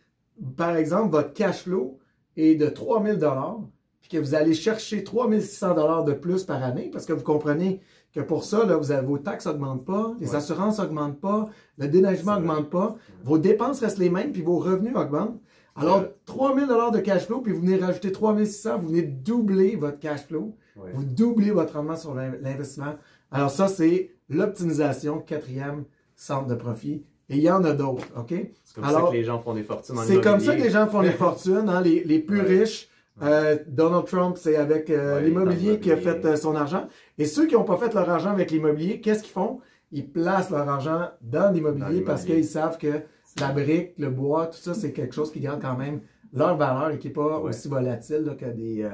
par 0.57 0.77
exemple, 0.77 1.11
votre 1.11 1.33
cash 1.33 1.62
flow 1.65 1.99
et 2.37 2.55
de 2.55 2.67
3000 2.67 3.17
dollars, 3.17 3.61
puis 4.01 4.11
que 4.11 4.19
vous 4.19 4.35
allez 4.35 4.55
chercher 4.55 5.05
3600 5.05 5.75
dollars 5.75 6.05
de 6.05 6.12
plus 6.12 6.45
par 6.45 6.62
année, 6.62 6.91
parce 6.93 7.07
que 7.07 7.12
vous 7.12 7.23
comprenez 7.23 7.81
que 8.15 8.21
pour 8.21 8.45
ça, 8.45 8.65
là, 8.65 8.77
vous 8.77 8.91
avez, 8.93 9.07
vos 9.07 9.19
taxes 9.19 9.47
n'augmentent 9.47 9.85
pas, 9.85 10.15
les 10.21 10.35
assurances 10.35 10.79
n'augmentent 10.79 11.21
pas, 11.21 11.49
le 11.79 11.89
déneigement 11.89 12.37
n'augmente 12.37 12.71
pas, 12.71 12.97
vos 13.25 13.39
dépenses 13.39 13.81
restent 13.81 13.99
les 13.99 14.11
mêmes, 14.11 14.33
puis 14.33 14.43
vos 14.43 14.59
revenus 14.59 14.97
augmentent. 14.97 15.41
Alors, 15.77 16.05
3000 16.27 16.67
dollars 16.67 16.91
de 16.91 16.99
cash 16.99 17.27
flow, 17.27 17.41
puis 17.41 17.53
vous 17.53 17.61
venez 17.61 17.77
rajouter 17.77 18.12
3600, 18.12 18.79
vous 18.79 18.89
venez 18.89 19.03
doubler 19.03 19.77
votre 19.77 19.99
cash 19.99 20.27
flow, 20.27 20.57
vous 20.94 21.05
doublez 21.05 21.50
votre 21.50 21.75
rendement 21.75 21.97
sur 21.97 22.15
l'investissement. 22.15 22.94
Alors 23.31 23.50
ça, 23.50 23.69
c'est 23.69 24.11
l'optimisation, 24.29 25.19
quatrième 25.21 25.85
centre 26.17 26.47
de 26.47 26.55
profit. 26.55 27.05
Et 27.29 27.37
il 27.37 27.43
y 27.43 27.50
en 27.50 27.62
a 27.65 27.73
d'autres, 27.73 28.06
OK? 28.17 28.35
C'est 28.65 28.75
comme 28.75 28.85
ça 28.91 29.03
que 29.09 29.12
les 29.12 29.25
gens 29.25 29.38
font 29.38 29.55
des 29.55 29.62
fortunes 29.62 29.99
en 29.99 30.03
C'est 30.03 30.21
comme 30.21 30.40
ça 30.40 30.57
que 30.57 30.62
les 30.62 30.71
gens 30.71 30.88
font 30.88 31.02
des 31.02 31.11
fortunes, 31.25 31.69
hein, 31.69 31.81
les, 31.81 32.02
les, 32.02 32.19
plus 32.19 32.40
riches. 32.40 32.88
Euh, 33.23 33.57
Donald 33.69 34.07
Trump, 34.07 34.37
c'est 34.37 34.57
avec 34.57 34.90
euh, 34.90 35.21
l'immobilier 35.21 35.78
qui 35.78 35.93
a 35.93 35.97
fait 35.97 36.25
euh, 36.25 36.35
son 36.35 36.57
argent. 36.57 36.88
Et 37.19 37.26
ceux 37.26 37.47
qui 37.47 37.55
n'ont 37.55 37.64
pas 37.64 37.76
fait 37.76 37.95
leur 37.95 38.09
argent 38.11 38.31
avec 38.31 38.50
l'immobilier, 38.50 39.00
qu'est-ce 39.00 39.23
qu'ils 39.23 39.33
font? 39.33 39.61
Ils 39.93 40.11
placent 40.11 40.50
leur 40.50 40.69
argent 40.69 41.09
dans 41.21 41.52
l'immobilier 41.52 42.00
parce 42.00 42.25
qu'ils 42.25 42.45
savent 42.45 42.78
que 42.78 43.02
la 43.38 43.52
brique, 43.52 43.93
le 43.99 44.11
bois, 44.11 44.47
tout 44.47 44.59
ça, 44.59 44.75
c'est 44.75 44.93
quelque 44.93 45.14
chose 45.14 45.31
qui 45.31 45.40
garde 45.40 45.61
quand 45.62 45.76
même 45.76 46.00
leur 46.33 46.57
valeur 46.57 46.90
et 46.90 46.99
qui 46.99 47.09
n'est 47.09 47.12
pas 47.12 47.38
aussi 47.38 47.69
volatile 47.69 48.37
que 48.38 48.47
des, 48.47 48.88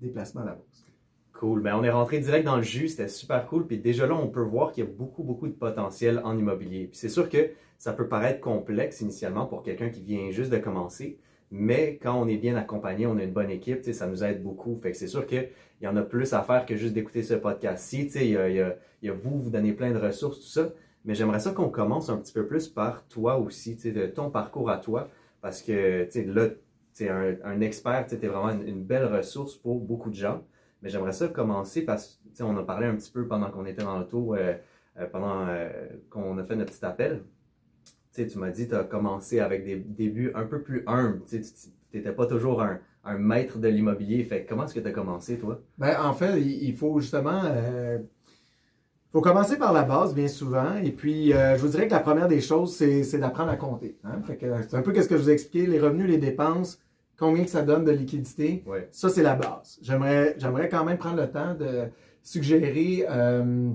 des 0.00 0.08
placements 0.08 0.42
à 0.42 0.46
la 0.46 0.52
bourse. 0.52 0.75
Cool. 1.38 1.60
Ben, 1.60 1.76
on 1.76 1.84
est 1.84 1.90
rentré 1.90 2.18
direct 2.18 2.46
dans 2.46 2.56
le 2.56 2.62
jus, 2.62 2.88
c'était 2.88 3.08
super 3.08 3.46
cool. 3.46 3.66
Puis 3.66 3.78
déjà 3.78 4.06
là, 4.06 4.14
on 4.14 4.28
peut 4.28 4.40
voir 4.40 4.72
qu'il 4.72 4.84
y 4.84 4.86
a 4.86 4.90
beaucoup, 4.90 5.22
beaucoup 5.22 5.48
de 5.48 5.52
potentiel 5.52 6.22
en 6.24 6.38
immobilier. 6.38 6.86
Puis 6.86 6.98
c'est 6.98 7.10
sûr 7.10 7.28
que 7.28 7.50
ça 7.76 7.92
peut 7.92 8.08
paraître 8.08 8.40
complexe 8.40 9.02
initialement 9.02 9.44
pour 9.44 9.62
quelqu'un 9.62 9.90
qui 9.90 10.02
vient 10.02 10.30
juste 10.30 10.50
de 10.50 10.56
commencer, 10.56 11.18
mais 11.50 11.98
quand 12.02 12.18
on 12.18 12.26
est 12.26 12.38
bien 12.38 12.56
accompagné, 12.56 13.06
on 13.06 13.18
a 13.18 13.22
une 13.22 13.34
bonne 13.34 13.50
équipe, 13.50 13.84
ça 13.84 14.06
nous 14.06 14.24
aide 14.24 14.42
beaucoup. 14.42 14.76
Fait 14.76 14.92
que 14.92 14.96
c'est 14.96 15.08
sûr 15.08 15.26
qu'il 15.26 15.50
y 15.82 15.86
en 15.86 15.96
a 15.96 16.02
plus 16.02 16.32
à 16.32 16.42
faire 16.42 16.64
que 16.64 16.74
juste 16.74 16.94
d'écouter 16.94 17.22
ce 17.22 17.34
podcast-ci. 17.34 18.10
Il 18.14 18.30
y 18.30 18.36
a, 18.38 18.48
y, 18.48 18.76
y 19.02 19.08
a 19.10 19.12
vous, 19.12 19.38
vous 19.38 19.50
donnez 19.50 19.74
plein 19.74 19.92
de 19.92 19.98
ressources, 19.98 20.40
tout 20.40 20.46
ça. 20.46 20.72
Mais 21.04 21.14
j'aimerais 21.14 21.40
ça 21.40 21.52
qu'on 21.52 21.68
commence 21.68 22.08
un 22.08 22.16
petit 22.16 22.32
peu 22.32 22.46
plus 22.46 22.66
par 22.66 23.06
toi 23.08 23.36
aussi, 23.38 23.76
de 23.76 24.06
ton 24.06 24.30
parcours 24.30 24.70
à 24.70 24.78
toi, 24.78 25.10
parce 25.42 25.62
que 25.62 26.08
là, 26.32 26.48
tu 26.94 27.04
es 27.04 27.08
un, 27.10 27.36
un 27.44 27.60
expert, 27.60 28.06
tu 28.08 28.14
es 28.14 28.26
vraiment 28.26 28.58
une 28.66 28.82
belle 28.82 29.04
ressource 29.04 29.54
pour 29.54 29.78
beaucoup 29.80 30.08
de 30.08 30.16
gens. 30.16 30.42
Mais 30.82 30.88
j'aimerais 30.88 31.12
ça 31.12 31.28
commencer 31.28 31.82
parce 31.82 32.20
qu'on 32.38 32.56
a 32.56 32.62
parlé 32.62 32.86
un 32.86 32.96
petit 32.96 33.10
peu 33.10 33.26
pendant 33.26 33.50
qu'on 33.50 33.66
était 33.66 33.82
dans 33.82 33.98
l'auto, 33.98 34.34
euh, 34.34 34.54
euh, 34.98 35.06
pendant 35.10 35.46
euh, 35.48 35.70
qu'on 36.10 36.36
a 36.38 36.44
fait 36.44 36.56
notre 36.56 36.72
petit 36.72 36.84
appel. 36.84 37.22
tu 38.14 38.38
m'as 38.38 38.50
dit 38.50 38.68
tu 38.68 38.74
as 38.74 38.84
commencé 38.84 39.40
avec 39.40 39.64
des 39.64 39.76
débuts 39.76 40.32
un 40.34 40.44
peu 40.44 40.60
plus 40.62 40.82
humbles. 40.86 41.22
Tu 41.28 41.42
n'étais 41.94 42.12
pas 42.12 42.26
toujours 42.26 42.62
un, 42.62 42.80
maître 43.18 43.58
de 43.58 43.68
l'immobilier. 43.68 44.24
Fait 44.24 44.44
comment 44.44 44.64
est-ce 44.64 44.74
que 44.74 44.80
tu 44.80 44.88
as 44.88 44.92
commencé, 44.92 45.38
toi? 45.38 45.60
Ben, 45.78 45.96
en 46.02 46.12
fait, 46.12 46.40
il 46.40 46.74
faut 46.74 46.98
justement. 46.98 47.42
faut 49.12 49.20
commencer 49.20 49.56
par 49.56 49.72
la 49.72 49.84
base, 49.84 50.12
bien 50.12 50.26
souvent. 50.26 50.76
Et 50.82 50.90
puis, 50.90 51.30
je 51.30 51.58
vous 51.58 51.68
dirais 51.68 51.86
que 51.86 51.92
la 51.92 52.00
première 52.00 52.26
des 52.26 52.40
choses, 52.40 52.74
c'est 52.76 53.18
d'apprendre 53.18 53.50
à 53.50 53.56
compter. 53.56 53.96
Hein. 54.02 54.20
c'est 54.28 54.74
un 54.74 54.82
peu 54.82 54.92
ce 54.92 55.08
que 55.08 55.16
je 55.16 55.22
vous 55.22 55.30
ai 55.30 55.34
expliqué, 55.34 55.66
les 55.68 55.78
revenus, 55.78 56.08
les 56.08 56.18
dépenses, 56.18 56.80
combien 57.18 57.44
que 57.44 57.50
ça 57.50 57.62
donne 57.62 57.84
de 57.84 57.92
liquidité. 57.92 58.64
Ça, 58.92 59.08
c'est 59.08 59.22
la 59.22 59.34
base. 59.34 59.78
J'aimerais, 59.82 60.34
j'aimerais 60.38 60.68
quand 60.68 60.84
même 60.84 60.98
prendre 60.98 61.20
le 61.20 61.30
temps 61.30 61.54
de 61.54 61.84
suggérer 62.22 63.06
euh, 63.08 63.70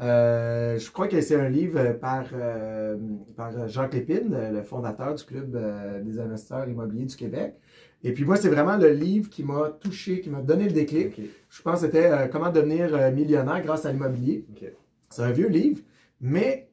Euh, 0.00 0.78
je 0.78 0.90
crois 0.90 1.08
que 1.08 1.20
c'est 1.22 1.36
un 1.36 1.48
livre 1.48 1.92
par, 1.92 2.26
euh, 2.34 2.98
par 3.34 3.66
Jacques 3.68 3.94
Lépine, 3.94 4.36
le, 4.52 4.62
fondateur 4.62 5.14
du 5.14 5.24
Club 5.24 5.56
euh, 5.56 6.02
des 6.02 6.20
investisseurs 6.20 6.68
immobiliers 6.68 7.06
du 7.06 7.16
Québec. 7.16 7.54
Et 8.04 8.12
puis 8.12 8.24
moi, 8.24 8.36
c'est 8.36 8.50
vraiment 8.50 8.76
le 8.76 8.90
livre 8.90 9.30
qui 9.30 9.42
m'a 9.42 9.70
touché, 9.80 10.20
qui 10.20 10.28
m'a 10.28 10.42
donné 10.42 10.64
le 10.64 10.72
déclic. 10.72 11.18
Je 11.48 11.62
pense 11.62 11.80
que 11.80 11.86
c'était 11.86 12.28
Comment 12.30 12.50
devenir 12.50 13.10
millionnaire 13.12 13.62
grâce 13.62 13.86
à 13.86 13.92
l'immobilier. 13.92 14.46
C'est 15.08 15.22
un 15.22 15.32
vieux 15.32 15.48
livre, 15.48 15.80
mais 16.20 16.68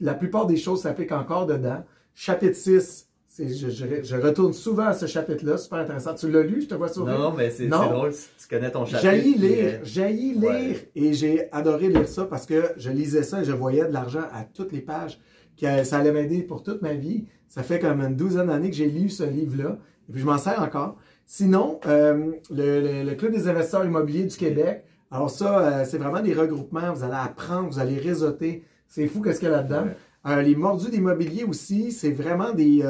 la 0.00 0.14
plupart 0.14 0.46
des 0.46 0.58
choses 0.58 0.82
s'appliquent 0.82 1.12
encore 1.12 1.46
dedans. 1.46 1.82
Chapitre 2.14 2.54
6, 2.54 3.08
je, 3.38 4.16
retourne 4.16 4.52
souvent 4.52 4.86
à 4.86 4.92
ce 4.92 5.06
chapitre-là, 5.06 5.56
super 5.56 5.78
intéressant. 5.78 6.14
Tu 6.14 6.30
l'as 6.30 6.42
lu, 6.42 6.62
je 6.62 6.68
te 6.68 6.74
vois 6.74 6.88
sourire? 6.88 7.18
Non, 7.18 7.32
mais 7.32 7.50
c'est 7.50 7.66
drôle, 7.66 8.12
tu 8.12 8.48
connais 8.48 8.70
ton 8.70 8.84
chapitre. 8.84 9.10
J'ai 9.10 9.20
lire, 9.22 9.80
j'ai 9.82 10.08
lire, 10.10 10.76
et 10.94 11.12
j'ai 11.14 11.52
adoré 11.52 11.88
lire 11.88 12.08
ça 12.08 12.24
parce 12.26 12.44
que 12.44 12.72
je 12.76 12.90
lisais 12.90 13.22
ça 13.22 13.40
et 13.40 13.44
je 13.44 13.52
voyais 13.52 13.86
de 13.86 13.92
l'argent 13.92 14.24
à 14.32 14.44
toutes 14.44 14.72
les 14.72 14.80
pages. 14.80 15.18
Que 15.60 15.84
ça 15.84 15.98
allait 15.98 16.12
m'aider 16.12 16.42
pour 16.42 16.62
toute 16.62 16.82
ma 16.82 16.94
vie. 16.94 17.26
Ça 17.48 17.62
fait 17.62 17.78
comme 17.78 18.00
une 18.00 18.16
douzaine 18.16 18.46
d'années 18.46 18.70
que 18.70 18.76
j'ai 18.76 18.88
lu 18.88 19.08
ce 19.08 19.22
livre-là, 19.22 19.78
et 20.08 20.12
puis 20.12 20.20
je 20.20 20.26
m'en 20.26 20.38
sers 20.38 20.60
encore. 20.60 20.96
Sinon, 21.26 21.80
euh, 21.86 22.32
le, 22.50 23.14
Club 23.14 23.32
des 23.32 23.48
investisseurs 23.48 23.84
immobiliers 23.84 24.24
du 24.24 24.36
Québec, 24.36 24.84
alors 25.10 25.30
ça, 25.30 25.58
euh, 25.58 25.84
c'est 25.86 25.98
vraiment 25.98 26.20
des 26.20 26.32
regroupements, 26.34 26.92
vous 26.92 27.04
allez 27.04 27.14
apprendre, 27.14 27.68
vous 27.68 27.78
allez 27.78 27.98
réseauter. 27.98 28.64
C'est 28.88 29.06
fou 29.06 29.20
qu'est-ce 29.20 29.40
qu'il 29.40 29.48
y 29.48 29.52
a 29.52 29.56
là-dedans. 29.56 29.84
Euh, 30.26 30.42
les 30.42 30.54
mordus 30.54 30.90
d'immobilier 30.90 31.44
aussi, 31.44 31.90
c'est 31.92 32.12
vraiment 32.12 32.52
des 32.52 32.82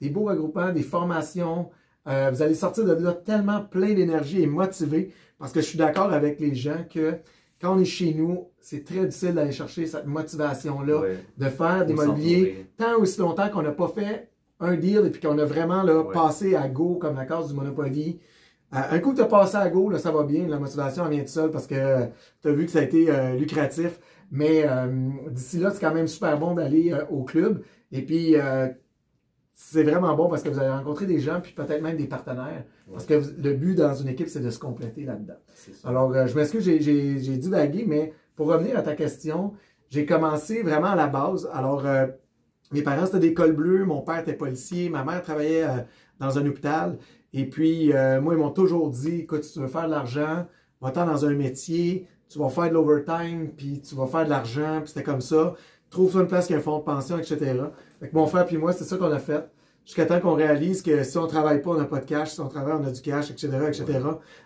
des 0.00 0.10
beaux 0.10 0.24
regroupements, 0.24 0.72
des 0.72 0.82
formations. 0.82 1.70
Euh, 2.06 2.30
vous 2.32 2.42
allez 2.42 2.54
sortir 2.54 2.84
de 2.84 2.92
là 2.92 3.12
tellement 3.12 3.60
plein 3.60 3.92
d'énergie 3.94 4.42
et 4.42 4.46
motivé 4.46 5.12
parce 5.38 5.52
que 5.52 5.60
je 5.60 5.66
suis 5.66 5.78
d'accord 5.78 6.12
avec 6.12 6.40
les 6.40 6.54
gens 6.54 6.84
que 6.92 7.16
quand 7.60 7.76
on 7.76 7.78
est 7.78 7.84
chez 7.84 8.14
nous, 8.14 8.48
c'est 8.60 8.84
très 8.84 9.04
difficile 9.04 9.34
d'aller 9.34 9.52
chercher 9.52 9.86
cette 9.86 10.06
motivation-là, 10.06 11.02
de 11.36 11.48
faire 11.48 11.84
des 11.84 11.94
mobiliers 11.94 12.66
tant 12.76 12.96
aussi 12.98 13.18
longtemps 13.20 13.48
qu'on 13.48 13.62
n'a 13.62 13.72
pas 13.72 13.88
fait 13.88 14.30
un 14.60 14.76
deal 14.76 15.02
et 15.06 15.10
puis 15.10 15.20
qu'on 15.20 15.38
a 15.38 15.44
vraiment 15.44 15.82
là, 15.82 16.04
passé 16.12 16.54
à 16.54 16.68
go 16.68 16.96
comme 16.96 17.16
la 17.16 17.24
case 17.24 17.48
du 17.48 17.54
Monopoly. 17.54 18.20
Euh, 18.74 18.78
un 18.90 18.98
coup 18.98 19.12
que 19.12 19.16
tu 19.16 19.22
as 19.22 19.26
passé 19.26 19.56
à 19.56 19.68
go, 19.70 19.88
là, 19.88 19.98
ça 19.98 20.10
va 20.10 20.24
bien, 20.24 20.46
la 20.46 20.58
motivation 20.58 21.08
vient 21.08 21.22
de 21.22 21.28
seule 21.28 21.50
parce 21.50 21.66
que 21.66 22.04
tu 22.42 22.48
as 22.48 22.52
vu 22.52 22.66
que 22.66 22.70
ça 22.70 22.80
a 22.80 22.82
été 22.82 23.10
euh, 23.10 23.34
lucratif. 23.34 23.98
Mais 24.30 24.66
d'ici 25.30 25.58
là, 25.58 25.70
c'est 25.70 25.80
quand 25.80 25.94
même 25.94 26.06
super 26.06 26.38
bon 26.38 26.54
d'aller 26.54 26.94
au 27.10 27.24
club. 27.24 27.62
Et 27.92 28.02
puis, 28.02 28.36
c'est 29.60 29.82
vraiment 29.82 30.14
bon 30.14 30.28
parce 30.28 30.44
que 30.44 30.50
vous 30.50 30.60
allez 30.60 30.70
rencontrer 30.70 31.04
des 31.04 31.18
gens, 31.18 31.40
puis 31.40 31.52
peut-être 31.52 31.82
même 31.82 31.96
des 31.96 32.06
partenaires. 32.06 32.62
Parce 32.92 33.06
que 33.06 33.14
le 33.14 33.54
but 33.54 33.74
dans 33.74 33.92
une 33.92 34.06
équipe, 34.06 34.28
c'est 34.28 34.40
de 34.40 34.50
se 34.50 34.58
compléter 34.60 35.02
là-dedans. 35.02 35.34
Alors, 35.82 36.14
euh, 36.14 36.28
je 36.28 36.36
m'excuse, 36.36 36.62
j'ai 36.62 37.36
divagué, 37.36 37.84
mais 37.84 38.12
pour 38.36 38.46
revenir 38.46 38.78
à 38.78 38.82
ta 38.82 38.94
question, 38.94 39.54
j'ai 39.90 40.06
commencé 40.06 40.62
vraiment 40.62 40.86
à 40.86 40.94
la 40.94 41.08
base. 41.08 41.50
Alors, 41.52 41.84
euh, 41.86 42.06
mes 42.70 42.82
parents, 42.82 43.06
c'était 43.06 43.18
des 43.18 43.34
cols 43.34 43.56
bleus, 43.56 43.84
mon 43.84 44.00
père 44.00 44.20
était 44.20 44.32
policier, 44.32 44.90
ma 44.90 45.02
mère 45.02 45.22
travaillait 45.22 45.64
euh, 45.64 45.80
dans 46.20 46.38
un 46.38 46.46
hôpital. 46.46 46.96
Et 47.32 47.44
puis, 47.50 47.88
moi, 48.22 48.34
ils 48.34 48.38
m'ont 48.38 48.50
toujours 48.50 48.88
dit, 48.90 49.22
écoute, 49.22 49.42
si 49.42 49.54
tu 49.54 49.58
veux 49.58 49.66
faire 49.66 49.86
de 49.86 49.90
l'argent, 49.90 50.46
va-t'en 50.80 51.04
dans 51.04 51.26
un 51.26 51.34
métier, 51.34 52.06
tu 52.28 52.38
vas 52.38 52.48
faire 52.48 52.68
de 52.68 52.74
l'overtime, 52.74 53.48
puis 53.56 53.80
tu 53.80 53.94
vas 53.94 54.06
faire 54.06 54.24
de 54.24 54.30
l'argent, 54.30 54.80
puis 54.80 54.88
c'était 54.88 55.02
comme 55.02 55.20
ça. 55.20 55.54
Trouve-toi 55.90 56.22
une 56.22 56.26
place 56.28 56.46
qui 56.46 56.54
a 56.54 56.58
un 56.58 56.60
fonds 56.60 56.78
de 56.78 56.84
pension, 56.84 57.18
etc. 57.18 57.38
Fait 58.00 58.12
mon 58.12 58.26
frère 58.26 58.46
et 58.52 58.56
moi, 58.56 58.72
c'est 58.72 58.84
ça 58.84 58.96
qu'on 58.96 59.10
a 59.10 59.18
fait. 59.18 59.48
Jusqu'à 59.84 60.04
temps 60.04 60.20
qu'on 60.20 60.34
réalise 60.34 60.82
que 60.82 61.02
si 61.02 61.16
on 61.16 61.22
ne 61.22 61.28
travaille 61.28 61.62
pas, 61.62 61.70
on 61.70 61.78
n'a 61.78 61.86
pas 61.86 62.00
de 62.00 62.04
cash. 62.04 62.32
Si 62.32 62.40
on 62.40 62.48
travaille, 62.48 62.74
on 62.78 62.86
a 62.86 62.90
du 62.90 63.00
cash, 63.00 63.30
etc., 63.30 63.48
etc. 63.68 64.00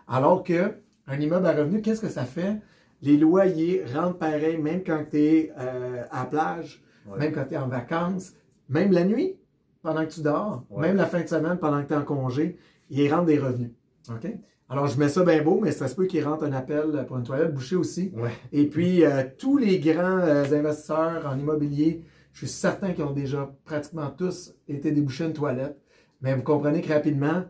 Alors 0.06 0.44
que 0.44 0.74
un 1.08 1.20
immeuble 1.20 1.46
à 1.46 1.52
revenu, 1.52 1.82
qu'est-ce 1.82 2.00
que 2.00 2.08
ça 2.08 2.24
fait? 2.24 2.58
Les 3.02 3.16
loyers 3.16 3.84
rentrent 3.92 4.18
pareil, 4.18 4.58
même 4.58 4.84
quand 4.84 5.04
tu 5.10 5.18
es 5.18 5.52
euh, 5.58 6.04
à 6.12 6.20
la 6.20 6.24
plage, 6.26 6.84
même 7.18 7.32
quand 7.32 7.44
tu 7.44 7.54
es 7.54 7.58
en 7.58 7.66
vacances, 7.66 8.34
même 8.68 8.92
la 8.92 9.04
nuit, 9.04 9.36
pendant 9.82 10.06
que 10.06 10.12
tu 10.12 10.20
dors, 10.20 10.62
même 10.76 10.96
la 10.96 11.06
fin 11.06 11.20
de 11.22 11.26
semaine, 11.26 11.58
pendant 11.58 11.82
que 11.82 11.88
tu 11.88 11.94
es 11.94 11.96
en 11.96 12.04
congé, 12.04 12.56
ils 12.88 13.12
rentrent 13.12 13.26
des 13.26 13.38
revenus. 13.38 13.72
OK? 14.08 14.28
Alors, 14.68 14.86
je 14.86 14.98
mets 14.98 15.08
ça 15.08 15.22
bien 15.24 15.42
beau, 15.42 15.60
mais 15.62 15.72
ça 15.72 15.86
se 15.86 15.94
peut 15.94 16.06
qu'il 16.06 16.24
rentre 16.24 16.44
un 16.44 16.52
appel 16.52 17.04
pour 17.06 17.18
une 17.18 17.24
toilette 17.24 17.52
bouchée 17.52 17.76
aussi. 17.76 18.12
Et 18.52 18.66
puis, 18.66 19.04
euh, 19.04 19.24
tous 19.38 19.58
les 19.58 19.78
grands 19.78 20.18
euh, 20.18 20.44
investisseurs 20.44 21.26
en 21.26 21.38
immobilier 21.38 22.02
je 22.32 22.38
suis 22.38 22.48
certain 22.48 22.92
qu'ils 22.92 23.04
ont 23.04 23.12
déjà 23.12 23.50
pratiquement 23.64 24.10
tous 24.10 24.54
été 24.68 24.90
débouchés 24.90 25.24
une 25.24 25.32
toilette. 25.32 25.78
Mais 26.20 26.34
vous 26.34 26.42
comprenez 26.42 26.80
que 26.80 26.92
rapidement, 26.92 27.44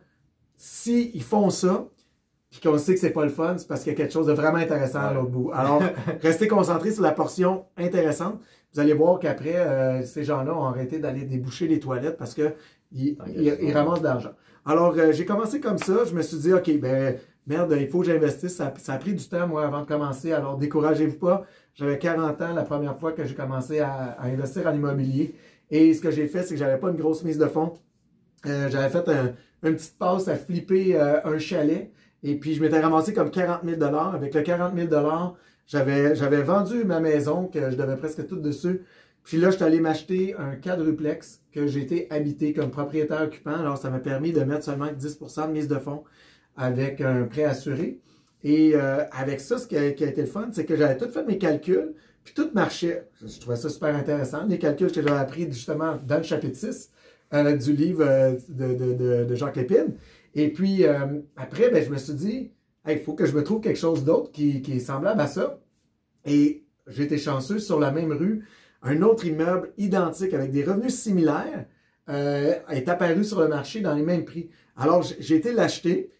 s'ils 0.56 1.22
font 1.22 1.50
ça, 1.50 1.88
puis 2.50 2.60
qu'on 2.60 2.76
sait 2.78 2.94
que 2.94 3.00
c'est 3.00 3.10
pas 3.10 3.24
le 3.24 3.30
fun, 3.30 3.56
c'est 3.56 3.68
parce 3.68 3.82
qu'il 3.82 3.92
y 3.92 3.94
a 3.94 3.96
quelque 3.96 4.12
chose 4.12 4.26
de 4.26 4.32
vraiment 4.32 4.58
intéressant 4.58 5.00
à 5.00 5.12
l'autre 5.14 5.30
bout. 5.30 5.50
Alors, 5.54 5.82
restez 6.22 6.48
concentrés 6.48 6.92
sur 6.92 7.02
la 7.02 7.12
portion 7.12 7.66
intéressante. 7.76 8.40
Vous 8.74 8.80
allez 8.80 8.92
voir 8.92 9.18
qu'après, 9.18 9.56
euh, 9.56 10.02
ces 10.04 10.24
gens-là 10.24 10.54
ont 10.54 10.64
arrêté 10.64 10.98
d'aller 10.98 11.24
déboucher 11.24 11.68
les 11.68 11.78
toilettes 11.78 12.16
parce 12.16 12.34
qu'ils 12.34 12.54
ils, 12.92 13.72
ramassent 13.72 14.00
de 14.00 14.04
l'argent. 14.04 14.32
Alors, 14.64 14.94
euh, 14.96 15.12
j'ai 15.12 15.24
commencé 15.24 15.60
comme 15.60 15.78
ça. 15.78 16.04
Je 16.04 16.14
me 16.14 16.22
suis 16.22 16.36
dit, 16.36 16.52
OK, 16.52 16.70
ben, 16.78 17.16
merde, 17.46 17.76
il 17.80 17.88
faut 17.88 18.00
que 18.00 18.06
j'investisse. 18.06 18.56
Ça, 18.56 18.72
ça, 18.78 18.94
a 18.94 18.98
pris 18.98 19.14
du 19.14 19.24
temps, 19.28 19.46
moi, 19.48 19.66
avant 19.66 19.80
de 19.80 19.86
commencer. 19.86 20.32
Alors, 20.32 20.56
découragez-vous 20.56 21.18
pas. 21.18 21.44
J'avais 21.74 21.98
40 21.98 22.40
ans 22.42 22.54
la 22.54 22.62
première 22.62 22.98
fois 22.98 23.12
que 23.12 23.24
j'ai 23.24 23.34
commencé 23.34 23.80
à, 23.80 24.16
investir 24.22 24.66
en 24.66 24.74
immobilier. 24.74 25.34
Et 25.70 25.94
ce 25.94 26.00
que 26.00 26.10
j'ai 26.10 26.28
fait, 26.28 26.42
c'est 26.42 26.54
que 26.54 26.60
j'avais 26.60 26.78
pas 26.78 26.90
une 26.90 26.96
grosse 26.96 27.24
mise 27.24 27.38
de 27.38 27.46
fonds. 27.46 27.74
Euh, 28.46 28.68
j'avais 28.70 28.88
fait 28.88 29.08
une 29.62 29.74
petite 29.76 29.98
passe 29.98 30.28
à 30.28 30.36
flipper 30.36 30.96
euh, 30.96 31.20
un 31.24 31.38
chalet. 31.38 31.90
Et 32.22 32.36
puis, 32.36 32.54
je 32.54 32.62
m'étais 32.62 32.78
ramassé 32.78 33.12
comme 33.12 33.30
40 33.30 33.62
000 33.64 33.82
Avec 33.82 34.34
le 34.34 34.42
40 34.42 34.76
000 34.76 34.88
j'avais, 35.66 36.14
j'avais 36.14 36.42
vendu 36.42 36.84
ma 36.84 37.00
maison, 37.00 37.46
que 37.46 37.70
je 37.70 37.76
devais 37.76 37.96
presque 37.96 38.26
tout 38.26 38.36
dessus. 38.36 38.82
Puis 39.24 39.38
là, 39.38 39.50
je 39.50 39.56
suis 39.56 39.64
allé 39.64 39.80
m'acheter 39.80 40.34
un 40.36 40.56
quadruplex 40.56 41.42
que 41.52 41.66
j'ai 41.66 41.80
été 41.80 42.06
habité 42.10 42.52
comme 42.52 42.70
propriétaire 42.70 43.22
occupant. 43.22 43.54
Alors, 43.54 43.78
ça 43.78 43.90
m'a 43.90 44.00
permis 44.00 44.32
de 44.32 44.40
mettre 44.40 44.64
seulement 44.64 44.88
10% 44.92 45.48
de 45.48 45.52
mise 45.52 45.68
de 45.68 45.78
fonds 45.78 46.02
avec 46.56 47.00
un 47.00 47.24
prêt 47.24 47.44
assuré. 47.44 48.00
Et 48.44 48.72
euh, 48.74 49.04
avec 49.12 49.40
ça, 49.40 49.58
ce 49.58 49.66
qui 49.66 49.76
a, 49.76 49.86
été 49.86 50.12
le 50.16 50.26
fun, 50.26 50.48
c'est 50.52 50.64
que 50.64 50.76
j'avais 50.76 50.96
tout 50.96 51.08
fait 51.08 51.24
mes 51.24 51.38
calculs, 51.38 51.94
puis 52.24 52.34
tout 52.34 52.50
marchait. 52.54 53.08
Je 53.24 53.38
trouvais 53.40 53.56
ça 53.56 53.68
super 53.68 53.94
intéressant. 53.94 54.44
Les 54.46 54.58
calculs 54.58 54.90
que 54.90 55.00
j'avais 55.00 55.10
appris 55.20 55.46
justement 55.50 55.96
dans 56.04 56.16
le 56.16 56.24
chapitre 56.24 56.56
6 56.56 56.90
euh, 57.34 57.56
du 57.56 57.72
livre 57.72 58.04
euh, 58.04 58.32
de, 58.48 58.74
de, 58.74 59.24
de, 59.24 59.34
Jacques 59.36 59.56
Lépine. 59.56 59.94
Et 60.34 60.52
puis 60.52 60.84
après, 61.36 61.68
ben, 61.68 61.84
je 61.84 61.90
me 61.90 61.98
suis 61.98 62.14
dit, 62.14 62.52
il 62.88 62.98
faut 62.98 63.12
que 63.12 63.26
je 63.26 63.36
me 63.36 63.44
trouve 63.44 63.60
quelque 63.60 63.78
chose 63.78 64.02
d'autre 64.02 64.32
qui, 64.32 64.62
qui 64.62 64.72
est 64.72 64.80
semblable 64.80 65.20
à 65.20 65.26
ça. 65.26 65.60
Et 66.24 66.64
j'ai 66.86 67.04
été 67.04 67.18
chanceux 67.18 67.58
sur 67.58 67.78
la 67.78 67.90
même 67.90 68.12
rue. 68.12 68.44
Un 68.82 69.02
autre 69.02 69.26
immeuble 69.26 69.72
identique 69.78 70.34
avec 70.34 70.50
des 70.50 70.64
revenus 70.64 70.94
similaires 70.94 71.66
est 72.08 72.88
apparu 72.88 73.24
sur 73.24 73.40
le 73.40 73.48
marché 73.48 73.80
dans 73.80 73.94
les 73.94 74.02
mêmes 74.02 74.24
prix. 74.24 74.50
Alors, 74.76 75.02
j'ai 75.02 75.36
été 75.36 75.52
l'acheter 75.52 76.10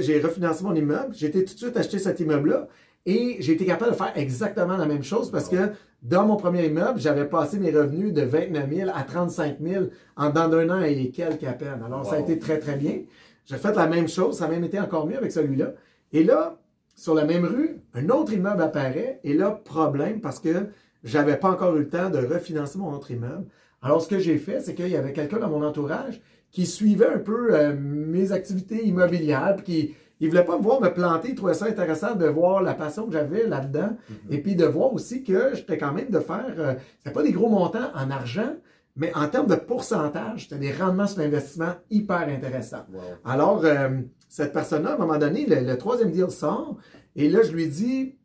j'ai 0.00 0.20
refinancé 0.20 0.64
mon 0.64 0.74
immeuble, 0.74 1.14
j'ai 1.14 1.26
été 1.26 1.44
tout 1.44 1.54
de 1.54 1.58
suite 1.58 1.76
acheter 1.76 1.98
cet 1.98 2.20
immeuble-là 2.20 2.68
et 3.06 3.36
j'ai 3.40 3.52
été 3.52 3.66
capable 3.66 3.92
de 3.92 3.96
faire 3.96 4.12
exactement 4.16 4.76
la 4.76 4.86
même 4.86 5.02
chose 5.02 5.30
parce 5.30 5.48
que 5.48 5.72
dans 6.02 6.26
mon 6.26 6.36
premier 6.36 6.66
immeuble, 6.66 7.00
j'avais 7.00 7.26
passé 7.26 7.58
mes 7.58 7.70
revenus 7.70 8.12
de 8.12 8.22
29 8.22 8.70
000 8.72 8.90
à 8.94 9.02
35 9.02 9.58
000 9.60 9.84
en 10.16 10.30
dans 10.30 10.48
d'un 10.48 10.70
an 10.70 10.80
et 10.80 11.10
quelques 11.10 11.44
à 11.44 11.52
peine. 11.52 11.82
Alors, 11.84 12.06
ça 12.06 12.16
a 12.16 12.20
été 12.20 12.38
très, 12.38 12.58
très 12.58 12.76
bien. 12.76 13.02
J'ai 13.44 13.56
fait 13.56 13.74
la 13.74 13.86
même 13.86 14.08
chose, 14.08 14.38
ça 14.38 14.44
a 14.44 14.48
même 14.48 14.64
été 14.64 14.78
encore 14.78 15.06
mieux 15.06 15.16
avec 15.16 15.32
celui-là. 15.32 15.72
Et 16.12 16.22
là, 16.22 16.58
sur 16.94 17.14
la 17.14 17.24
même 17.24 17.44
rue, 17.44 17.80
un 17.94 18.08
autre 18.08 18.32
immeuble 18.32 18.62
apparaît 18.62 19.20
et 19.24 19.34
là, 19.34 19.50
problème 19.50 20.20
parce 20.20 20.40
que 20.40 20.68
j'avais 21.04 21.36
pas 21.36 21.50
encore 21.50 21.76
eu 21.76 21.80
le 21.80 21.88
temps 21.88 22.10
de 22.10 22.18
refinancer 22.18 22.78
mon 22.78 22.92
autre 22.92 23.10
immeuble. 23.10 23.46
Alors, 23.82 24.02
ce 24.02 24.08
que 24.08 24.18
j'ai 24.18 24.38
fait, 24.38 24.60
c'est 24.60 24.74
qu'il 24.74 24.88
y 24.88 24.96
avait 24.96 25.12
quelqu'un 25.12 25.38
dans 25.38 25.48
mon 25.48 25.64
entourage 25.64 26.20
qui 26.50 26.66
suivait 26.66 27.08
un 27.08 27.18
peu 27.18 27.54
euh, 27.54 27.74
mes 27.78 28.32
activités 28.32 28.86
immobilières, 28.86 29.56
puis 29.56 29.64
qui 29.64 29.94
il 30.20 30.28
voulait 30.28 30.44
pas 30.44 30.58
me 30.58 30.62
voir 30.62 30.80
me 30.80 30.88
planter, 30.88 31.28
il 31.28 31.34
trouvait 31.36 31.54
ça 31.54 31.66
intéressant 31.66 32.16
de 32.16 32.26
voir 32.26 32.60
la 32.60 32.74
passion 32.74 33.06
que 33.06 33.12
j'avais 33.12 33.46
là-dedans, 33.46 33.90
mm-hmm. 33.90 34.34
et 34.34 34.38
puis 34.38 34.56
de 34.56 34.64
voir 34.64 34.92
aussi 34.92 35.22
que 35.22 35.54
j'étais 35.54 35.78
quand 35.78 35.92
même 35.92 36.10
de 36.10 36.18
faire, 36.18 36.54
euh, 36.58 36.74
c'est 37.04 37.12
pas 37.12 37.22
des 37.22 37.30
gros 37.30 37.48
montants 37.48 37.92
en 37.94 38.10
argent, 38.10 38.56
mais 38.96 39.14
en 39.14 39.28
termes 39.28 39.46
de 39.46 39.54
pourcentage, 39.54 40.44
c'était 40.48 40.58
des 40.58 40.72
rendements 40.72 41.06
sur 41.06 41.20
l'investissement 41.20 41.74
hyper 41.88 42.28
intéressants. 42.28 42.84
Alors, 43.24 43.64
euh, 43.64 44.00
cette 44.28 44.52
personne-là, 44.52 44.90
à 44.90 44.94
un 44.94 44.98
moment 44.98 45.18
donné, 45.18 45.46
le, 45.46 45.78
troisième 45.78 46.10
deal 46.10 46.30
sort, 46.30 46.76
et 47.14 47.28
là, 47.28 47.42
je 47.42 47.52
lui 47.52 47.68
dis, 47.68 48.16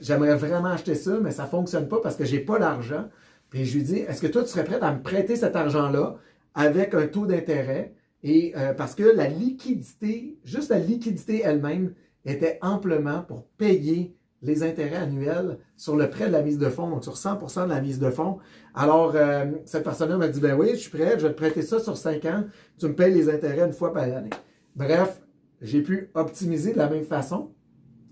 j'aimerais 0.00 0.36
vraiment 0.36 0.68
acheter 0.68 0.94
ça, 0.94 1.18
mais 1.20 1.30
ça 1.30 1.46
fonctionne 1.46 1.88
pas 1.88 2.00
parce 2.02 2.16
que 2.16 2.24
j'ai 2.24 2.40
pas 2.40 2.58
l'argent. 2.58 3.08
Puis 3.50 3.64
je 3.64 3.76
lui 3.76 3.84
dis, 3.84 3.98
est-ce 3.98 4.22
que 4.22 4.26
toi, 4.26 4.42
tu 4.42 4.48
serais 4.48 4.64
prêt 4.64 4.78
à 4.80 4.92
me 4.92 5.02
prêter 5.02 5.36
cet 5.36 5.56
argent-là? 5.56 6.16
avec 6.54 6.94
un 6.94 7.06
taux 7.06 7.26
d'intérêt? 7.26 7.94
Et 8.22 8.52
euh, 8.56 8.72
parce 8.72 8.94
que 8.94 9.02
la 9.02 9.26
liquidité, 9.26 10.38
juste 10.44 10.70
la 10.70 10.78
liquidité 10.78 11.42
elle-même 11.44 11.94
était 12.24 12.58
amplement 12.62 13.22
pour 13.22 13.46
payer 13.58 14.16
les 14.42 14.62
intérêts 14.62 14.96
annuels 14.96 15.58
sur 15.76 15.96
le 15.96 16.10
prêt 16.10 16.26
de 16.26 16.32
la 16.32 16.42
mise 16.42 16.58
de 16.58 16.68
fonds, 16.68 16.88
donc 16.88 17.04
sur 17.04 17.14
100% 17.14 17.64
de 17.64 17.68
la 17.68 17.80
mise 17.80 17.98
de 17.98 18.10
fonds. 18.10 18.38
Alors, 18.74 19.12
euh, 19.14 19.46
cette 19.64 19.84
personne-là 19.84 20.16
m'a 20.18 20.28
dit, 20.28 20.40
ben 20.40 20.56
oui, 20.56 20.70
je 20.70 20.76
suis 20.76 20.90
prêt, 20.90 21.16
je 21.18 21.26
vais 21.26 21.32
te 21.32 21.38
prêter 21.38 21.62
ça 21.62 21.78
sur 21.78 21.96
5 21.96 22.24
ans, 22.26 22.44
tu 22.78 22.86
me 22.86 22.94
payes 22.94 23.14
les 23.14 23.28
intérêts 23.28 23.66
une 23.66 23.72
fois 23.72 23.92
par 23.92 24.02
année. 24.02 24.30
Bref, 24.74 25.20
j'ai 25.60 25.82
pu 25.82 26.10
optimiser 26.14 26.72
de 26.72 26.78
la 26.78 26.88
même 26.88 27.04
façon. 27.04 27.52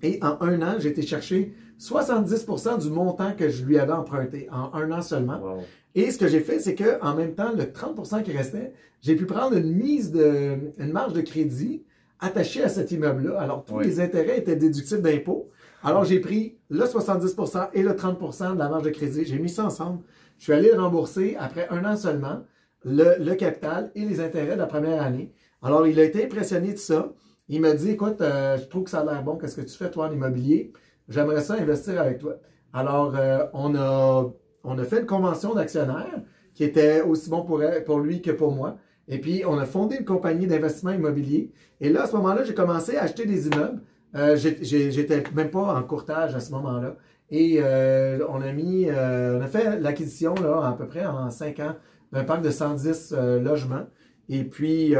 Et 0.03 0.19
en 0.23 0.39
un 0.41 0.63
an, 0.63 0.75
j'ai 0.79 0.89
été 0.89 1.03
chercher 1.03 1.55
70% 1.79 2.81
du 2.81 2.91
montant 2.91 3.33
que 3.33 3.49
je 3.49 3.65
lui 3.65 3.79
avais 3.79 3.93
emprunté 3.93 4.49
en 4.51 4.73
un 4.75 4.91
an 4.93 5.03
seulement. 5.03 5.59
Et 5.95 6.11
ce 6.11 6.19
que 6.19 6.29
j'ai 6.29 6.41
fait, 6.41 6.61
c'est 6.61 6.75
que 6.75 7.03
en 7.03 7.15
même 7.15 7.35
temps, 7.35 7.53
le 7.53 7.65
30% 7.65 8.23
qui 8.23 8.33
restait, 8.33 8.73
j'ai 9.01 9.17
pu 9.17 9.27
prendre 9.27 9.57
une 9.57 9.73
mise 9.73 10.13
de, 10.13 10.59
une 10.79 10.93
marge 10.93 11.15
de 11.15 11.21
crédit 11.21 11.83
attachée 12.21 12.63
à 12.63 12.69
cet 12.69 12.93
immeuble-là. 12.93 13.41
Alors, 13.41 13.65
tous 13.65 13.79
les 13.81 14.01
intérêts 14.01 14.39
étaient 14.39 14.57
déductibles 14.57 15.03
d'impôts. 15.03 15.51
Alors, 15.83 16.05
j'ai 16.05 16.21
pris 16.21 16.59
le 16.69 16.85
70% 16.85 17.71
et 17.73 17.83
le 17.83 17.93
30% 17.93 18.55
de 18.55 18.59
la 18.59 18.69
marge 18.69 18.83
de 18.83 18.91
crédit. 18.91 19.25
J'ai 19.25 19.39
mis 19.39 19.49
ça 19.49 19.65
ensemble. 19.65 20.01
Je 20.39 20.45
suis 20.45 20.53
allé 20.53 20.73
rembourser 20.73 21.37
après 21.39 21.67
un 21.71 21.85
an 21.85 21.97
seulement 21.97 22.43
le, 22.85 23.35
capital 23.35 23.91
et 23.95 24.05
les 24.05 24.21
intérêts 24.21 24.55
de 24.55 24.61
la 24.61 24.67
première 24.67 25.03
année. 25.03 25.33
Alors, 25.63 25.87
il 25.87 25.99
a 25.99 26.05
été 26.05 26.25
impressionné 26.25 26.73
de 26.73 26.79
ça. 26.79 27.13
Il 27.51 27.61
m'a 27.61 27.75
dit, 27.75 27.91
écoute, 27.91 28.23
euh, 28.23 28.57
je 28.57 28.65
trouve 28.65 28.85
que 28.85 28.91
ça 28.91 29.01
a 29.01 29.05
l'air 29.05 29.23
bon. 29.23 29.37
Qu'est-ce 29.37 29.57
que 29.57 29.61
tu 29.61 29.77
fais, 29.77 29.91
toi, 29.91 30.09
en 30.09 30.13
immobilier? 30.13 30.73
J'aimerais 31.09 31.43
ça 31.43 31.55
investir 31.55 32.01
avec 32.01 32.19
toi. 32.19 32.37
Alors, 32.73 33.15
euh, 33.17 33.45
on, 33.53 33.75
a, 33.75 34.33
on 34.65 34.79
a 34.79 34.85
fait 34.85 35.01
une 35.01 35.07
convention 35.07 35.53
d'actionnaires 35.55 36.23
qui 36.55 36.65
était 36.65 37.03
aussi 37.03 37.29
bon 37.29 37.43
pour, 37.43 37.61
pour 37.85 37.99
lui 38.01 38.23
que 38.23 38.31
pour 38.31 38.53
moi. 38.53 38.79
Et 39.09 39.19
puis, 39.19 39.43
on 39.47 39.59
a 39.59 39.67
fondé 39.67 39.97
une 39.97 40.05
compagnie 40.05 40.47
d'investissement 40.47 40.93
immobilier. 40.93 41.51
Et 41.81 41.89
là, 41.91 42.05
à 42.05 42.07
ce 42.07 42.15
moment-là, 42.17 42.45
j'ai 42.45 42.55
commencé 42.55 42.97
à 42.97 43.03
acheter 43.03 43.27
des 43.27 43.49
immeubles. 43.49 43.83
Euh, 44.15 44.37
J'étais 44.37 45.25
même 45.35 45.51
pas 45.51 45.75
en 45.75 45.83
courtage 45.83 46.35
à 46.35 46.41
ce 46.41 46.53
moment-là. 46.53 46.97
Et 47.31 47.59
euh, 47.61 48.25
on 48.29 48.41
a 48.41 48.53
mis, 48.53 48.87
euh, 48.89 49.39
on 49.39 49.43
a 49.43 49.47
fait 49.47 49.79
l'acquisition 49.81 50.35
là 50.35 50.69
à 50.69 50.73
peu 50.73 50.87
près 50.87 51.07
en 51.07 51.31
cinq 51.31 51.61
ans 51.61 51.77
d'un 52.13 52.25
parc 52.25 52.43
de 52.43 52.51
110 52.51 53.15
euh, 53.17 53.41
logements. 53.41 53.87
Et 54.29 54.45
puis, 54.45 54.95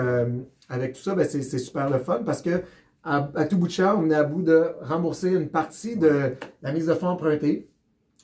avec 0.71 0.95
tout 0.95 1.03
ça, 1.03 1.15
ben, 1.15 1.27
c'est 1.29 1.43
super 1.59 1.91
le 1.91 1.99
fun 1.99 2.23
parce 2.25 2.41
que 2.41 2.63
à, 3.03 3.23
tout 3.49 3.57
bout 3.57 3.67
de 3.67 3.73
champ, 3.73 4.01
on 4.03 4.11
est 4.11 4.15
à 4.15 4.25
bout 4.25 4.43
de 4.43 4.73
rembourser 4.83 5.31
une 5.31 5.49
partie 5.49 5.97
de 5.97 6.35
la 6.63 6.73
mise 6.73 6.87
de 6.87 6.95
fonds 6.95 7.09
empruntée. 7.09 7.69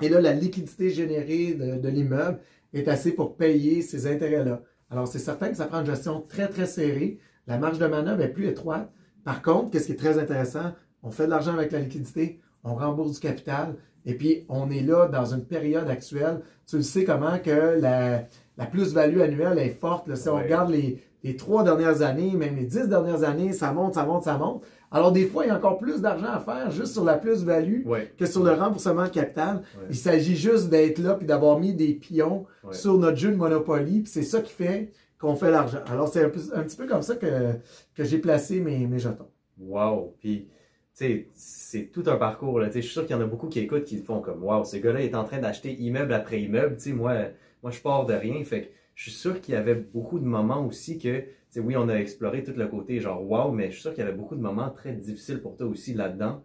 Et 0.03 0.09
là, 0.09 0.21
la 0.21 0.33
liquidité 0.33 0.91
générée 0.91 1.55
de, 1.55 1.88
l'immeuble 1.88 2.38
est 2.75 2.88
assez 2.88 3.12
pour 3.12 3.37
payer 3.37 3.81
ces 3.83 4.07
intérêts-là. 4.07 4.62
Alors, 4.91 5.09
c'est 5.09 5.19
certain 5.19 5.49
que 5.49 5.57
ça 5.57 5.67
prend 5.67 5.81
une 5.81 5.87
gestion 5.87 6.21
très, 6.21 6.49
très 6.49 6.67
serrée. 6.67 7.19
La 7.47 7.59
marge 7.59 7.79
de 7.79 7.87
manœuvre 7.87 8.21
est 8.21 8.33
plus 8.33 8.47
étroite. 8.47 8.91
Par 9.25 9.43
contre, 9.43 9.71
qu'est-ce 9.71 9.87
qui 9.87 9.93
est 9.93 9.97
très 9.97 10.19
intéressant? 10.19 10.73
On 11.03 11.11
fait 11.11 11.25
de 11.25 11.31
l'argent 11.31 11.55
avec 11.55 11.73
la 11.73 11.81
liquidité, 11.81 12.41
on 12.62 12.75
rembourse 12.75 13.12
du 13.12 13.21
capital, 13.21 13.76
et 14.05 14.15
puis 14.15 14.45
on 14.49 14.71
est 14.71 14.83
là 14.83 15.09
dans 15.09 15.35
une 15.35 15.45
période 15.45 15.88
actuelle. 15.88 16.43
Tu 16.67 16.76
le 16.76 16.83
sais 16.83 17.05
comment 17.05 17.38
que 17.38 17.81
la, 17.81 18.26
plus-value 18.71 19.21
annuelle 19.21 19.59
est 19.59 19.71
forte. 19.81 20.15
Si 20.15 20.29
on 20.29 20.37
regarde 20.37 20.71
les, 20.71 21.03
les 21.23 21.37
trois 21.37 21.65
dernières 21.65 22.03
années, 22.03 22.33
même 22.33 22.57
les 22.57 22.65
dix 22.65 22.89
dernières 22.89 23.25
années, 23.25 23.53
ça 23.53 23.73
monte, 23.73 23.95
ça 23.95 24.05
monte, 24.05 24.25
ça 24.25 24.37
monte. 24.39 24.63
Alors, 24.91 25.13
des 25.13 25.27
fois, 25.27 25.45
il 25.45 25.49
y 25.49 25.51
a 25.51 25.57
encore 25.57 25.79
plus 25.79 26.01
d'argent 26.01 26.29
à 26.33 26.39
faire 26.39 26.71
juste 26.71 26.93
sur 26.93 27.05
la 27.05 27.15
plus-value 27.15 27.85
que 28.17 28.27
sur 28.27 28.45
le 28.45 28.53
remboursement 28.53 29.05
de 29.05 29.09
capital. 29.09 29.63
Il 29.91 29.97
s'agit 29.97 30.37
juste 30.37 30.69
d'être 30.69 30.99
là 30.99 31.15
puis 31.15 31.27
d'avoir 31.27 31.59
mis 31.59 31.75
des 31.75 31.95
pions 31.95 32.47
sur 32.71 32.97
notre 32.99 33.17
jeu 33.17 33.31
de 33.31 33.37
Monopoly. 33.37 34.03
Puis 34.03 34.13
c'est 34.13 34.23
ça 34.23 34.41
qui 34.41 34.53
fait 34.53 34.93
qu'on 35.19 35.35
fait 35.35 35.51
l'argent. 35.51 35.81
Alors, 35.87 36.09
c'est 36.09 36.25
un, 36.25 36.29
petit 36.29 36.77
peu 36.77 36.87
comme 36.87 37.03
ça 37.03 37.17
que, 37.17 37.53
que 37.95 38.05
j'ai 38.05 38.19
placé 38.19 38.61
mes, 38.61 38.87
mes 38.87 38.99
jetons. 38.99 39.29
Wow! 39.59 40.15
Puis, 40.21 40.49
tu 40.97 41.05
sais, 41.05 41.29
c'est 41.33 41.91
tout 41.93 42.05
un 42.07 42.17
parcours. 42.17 42.61
Là. 42.61 42.69
Je 42.73 42.81
suis 42.81 42.93
sûr 42.93 43.07
qu'il 43.07 43.17
y 43.17 43.19
en 43.19 43.23
a 43.23 43.27
beaucoup 43.27 43.49
qui 43.49 43.61
écoutent 43.61 43.85
qui 43.85 43.99
font 43.99 44.21
comme 44.21 44.43
Wow, 44.43 44.65
ce 44.65 44.77
gars-là 44.77 45.01
est 45.01 45.15
en 45.15 45.25
train 45.25 45.39
d'acheter 45.39 45.75
immeuble 45.75 46.13
après 46.13 46.41
immeuble. 46.41 46.79
sais 46.79 46.93
moi, 46.93 47.15
moi, 47.63 47.71
je 47.73 47.81
pars 47.81 48.07
de 48.07 48.15
rien. 48.15 48.43
Fait 48.45 48.73
je 48.97 49.11
suis 49.11 49.19
sûr 49.19 49.41
qu'il 49.43 49.55
y 49.55 49.57
avait 49.57 49.75
beaucoup 49.75 50.19
de 50.19 50.25
moments 50.25 50.67
aussi 50.67 50.99
que, 50.99 51.25
oui, 51.57 51.76
on 51.76 51.88
a 51.88 51.95
exploré 51.95 52.43
tout 52.43 52.55
le 52.57 52.67
côté 52.67 52.99
genre 52.99 53.23
wow, 53.23 53.53
mais 53.53 53.67
je 53.67 53.75
suis 53.75 53.83
sûr 53.83 53.95
qu'il 53.95 54.03
y 54.03 54.07
avait 54.07 54.17
beaucoup 54.17 54.35
de 54.35 54.41
moments 54.41 54.71
très 54.71 54.93
difficiles 54.93 55.41
pour 55.41 55.55
toi 55.55 55.67
aussi 55.67 55.95
là-dedans. 55.95 56.43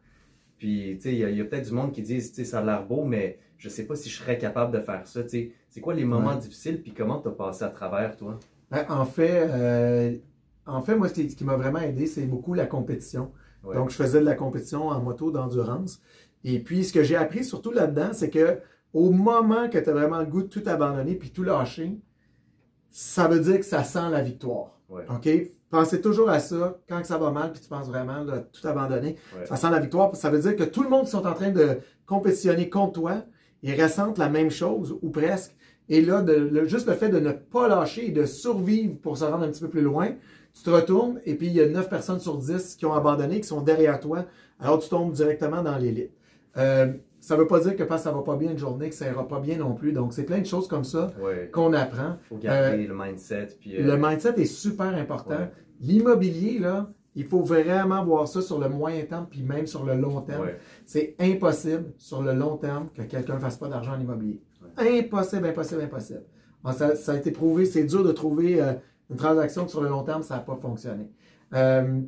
Puis, 0.58 0.98
tu 0.98 1.04
sais, 1.04 1.16
il 1.16 1.36
y 1.36 1.42
a, 1.42 1.46
peut-être 1.46 1.68
du 1.70 1.74
monde 1.74 1.92
qui 1.92 2.02
dit, 2.02 2.22
tu 2.32 2.46
ça 2.46 2.60
a 2.60 2.64
l'air 2.64 2.86
beau, 2.86 3.04
mais 3.04 3.40
je 3.58 3.70
sais 3.70 3.86
pas 3.86 3.96
si 3.96 4.10
je 4.10 4.18
serais 4.18 4.38
capable 4.38 4.78
de 4.78 4.82
faire 4.82 5.08
ça. 5.08 5.24
Tu 5.24 5.54
c'est 5.70 5.80
quoi 5.80 5.94
les 5.94 6.04
moments 6.04 6.36
difficiles, 6.36 6.82
puis 6.84 6.94
comment 6.94 7.20
tu 7.22 7.30
as 7.30 7.32
passé 7.32 7.64
à 7.64 7.70
travers, 7.70 8.18
toi? 8.18 8.38
Ben, 8.70 8.86
en 8.90 9.06
fait, 9.06 9.48
euh, 9.50 10.18
en 10.66 10.82
fait, 10.82 10.96
moi, 10.96 11.08
ce 11.08 11.14
qui, 11.14 11.44
m'a 11.46 11.56
vraiment 11.56 11.80
aidé, 11.80 12.06
c'est 12.06 12.26
beaucoup 12.26 12.54
la 12.54 12.66
compétition. 12.66 13.32
Donc, 13.64 13.92
je 13.92 13.96
faisais 13.96 14.20
de 14.20 14.26
la 14.26 14.36
compétition 14.36 14.90
en 14.90 15.02
moto 15.02 15.32
d'endurance. 15.32 16.02
Et 16.44 16.60
puis, 16.60 16.84
ce 16.84 16.92
que 16.92 17.04
j'ai 17.04 17.16
appris 17.16 17.46
surtout 17.46 17.72
là-dedans, 17.72 18.10
c'est 18.12 18.30
que 18.30 18.60
au 18.94 19.12
moment 19.12 19.70
que 19.70 19.78
tu 19.78 19.90
as 19.90 19.94
vraiment 19.94 20.20
le 20.20 20.26
goût 20.26 20.42
de 20.42 20.48
tout 20.48 20.64
abandonner 20.66 21.16
puis 21.16 21.30
tout 21.30 21.44
lâcher, 21.44 21.98
ça 22.92 23.28
veut 23.28 23.40
dire 23.40 23.60
que 23.60 23.66
ça 23.66 23.84
sent 23.84 24.10
la 24.12 24.22
victoire. 24.22 24.78
OK? 24.90 25.30
Pensez 25.70 26.02
toujours 26.02 26.30
à 26.30 26.40
ça 26.40 26.78
quand 26.90 27.04
ça 27.06 27.18
va 27.18 27.32
mal 27.32 27.54
puis 27.54 27.62
tu 27.62 27.70
penses 27.70 27.88
vraiment 27.88 28.26
de 28.26 28.40
tout 28.52 28.68
abandonner. 28.68 29.16
Ça 29.46 29.56
sent 29.56 29.70
la 29.70 29.80
victoire. 29.80 30.14
Ça 30.16 30.30
veut 30.30 30.40
dire 30.40 30.56
que 30.56 30.64
tout 30.64 30.84
le 30.84 30.90
monde 30.90 31.06
qui 31.06 31.12
sont 31.12 31.26
en 31.26 31.34
train 31.34 31.50
de 31.52 31.78
compétitionner 32.06 32.70
contre 32.70 32.94
toi, 32.94 33.24
ils 33.64 33.82
ressentent 33.82 34.18
la 34.18 34.28
même 34.28 34.52
chose 34.52 34.98
ou 35.02 35.10
presque. 35.10 35.56
Et 35.88 36.02
là, 36.02 36.22
de, 36.22 36.66
juste 36.66 36.88
le 36.88 36.94
fait 36.94 37.10
de 37.10 37.20
ne 37.20 37.32
pas 37.32 37.68
lâcher 37.68 38.08
et 38.08 38.12
de 38.12 38.26
survivre 38.26 38.96
pour 39.02 39.18
se 39.18 39.24
rendre 39.24 39.44
un 39.44 39.50
petit 39.50 39.62
peu 39.62 39.70
plus 39.70 39.82
loin, 39.82 40.10
tu 40.54 40.64
te 40.64 40.70
retournes 40.70 41.22
et 41.26 41.36
puis 41.36 41.48
il 41.48 41.54
y 41.54 41.62
a 41.62 41.68
9 41.68 41.90
personnes 41.90 42.20
sur 42.20 42.38
10 42.38 42.76
qui 42.76 42.86
ont 42.86 42.94
abandonné, 42.94 43.40
qui 43.40 43.48
sont 43.48 43.62
derrière 43.62 44.00
toi. 44.02 44.26
Alors 44.60 44.80
tu 44.80 44.90
tombes 44.90 45.14
directement 45.14 45.64
dans 45.64 45.78
l'élite. 45.78 46.12
Euh, 46.58 46.94
ça 47.22 47.36
ne 47.36 47.42
veut 47.42 47.48
pas 47.48 47.60
dire 47.60 47.76
que 47.76 47.84
parce 47.84 48.02
que 48.02 48.10
ça 48.10 48.16
va 48.16 48.24
pas 48.24 48.36
bien 48.36 48.52
une 48.52 48.58
journée, 48.58 48.90
que 48.90 48.96
ça 48.96 49.08
ira 49.08 49.28
pas 49.28 49.40
bien 49.40 49.58
non 49.58 49.76
plus. 49.76 49.94
Donc, 49.94 50.12
c'est 50.12 50.24
plein 50.24 50.40
de 50.40 50.46
choses 50.46 50.68
comme 50.68 50.84
ça 50.84 51.14
qu'on 51.52 51.72
apprend. 51.72 52.18
Il 52.24 52.28
faut 52.28 52.38
garder 52.38 52.84
euh, 52.84 52.88
le 52.88 52.96
mindset. 52.96 53.50
Euh, 53.68 53.84
le 53.84 53.98
mindset 53.98 54.42
est 54.42 54.46
super 54.46 54.88
important. 54.88 55.48
L'immobilier, 55.80 56.58
là, 56.58 56.90
il 57.16 57.26
faut 57.26 57.42
vraiment 57.42 58.04
voir 58.04 58.28
ça 58.28 58.42
sur 58.42 58.60
le 58.60 58.70
moyen 58.70 59.04
terme, 59.06 59.28
puis 59.30 59.44
même 59.44 59.68
sur 59.68 59.86
le 59.86 59.96
long 59.96 60.22
terme. 60.22 60.48
C'est 60.86 61.16
impossible 61.20 61.94
sur 61.96 62.24
le 62.24 62.34
long 62.34 62.58
terme 62.58 62.90
que 62.96 63.04
quelqu'un 63.04 63.36
ne 63.36 63.40
fasse 63.40 63.58
pas 63.58 63.68
d'argent 63.68 63.94
en 63.94 64.00
immobilier. 64.00 64.42
Impossible, 64.78 65.46
impossible, 65.46 65.82
impossible. 65.82 66.24
ça, 66.74 67.12
a 67.12 67.16
été 67.16 67.30
prouvé, 67.30 67.66
c'est 67.66 67.84
dur 67.84 68.04
de 68.04 68.12
trouver 68.12 68.60
une 69.12 69.16
transaction 69.16 69.68
sur 69.68 69.82
le 69.82 69.90
long 69.90 70.04
terme, 70.04 70.24
ça 70.24 70.36
n'a 70.36 70.42
pas 70.42 70.56
fonctionné. 70.56 71.08
Euh, 71.54 72.02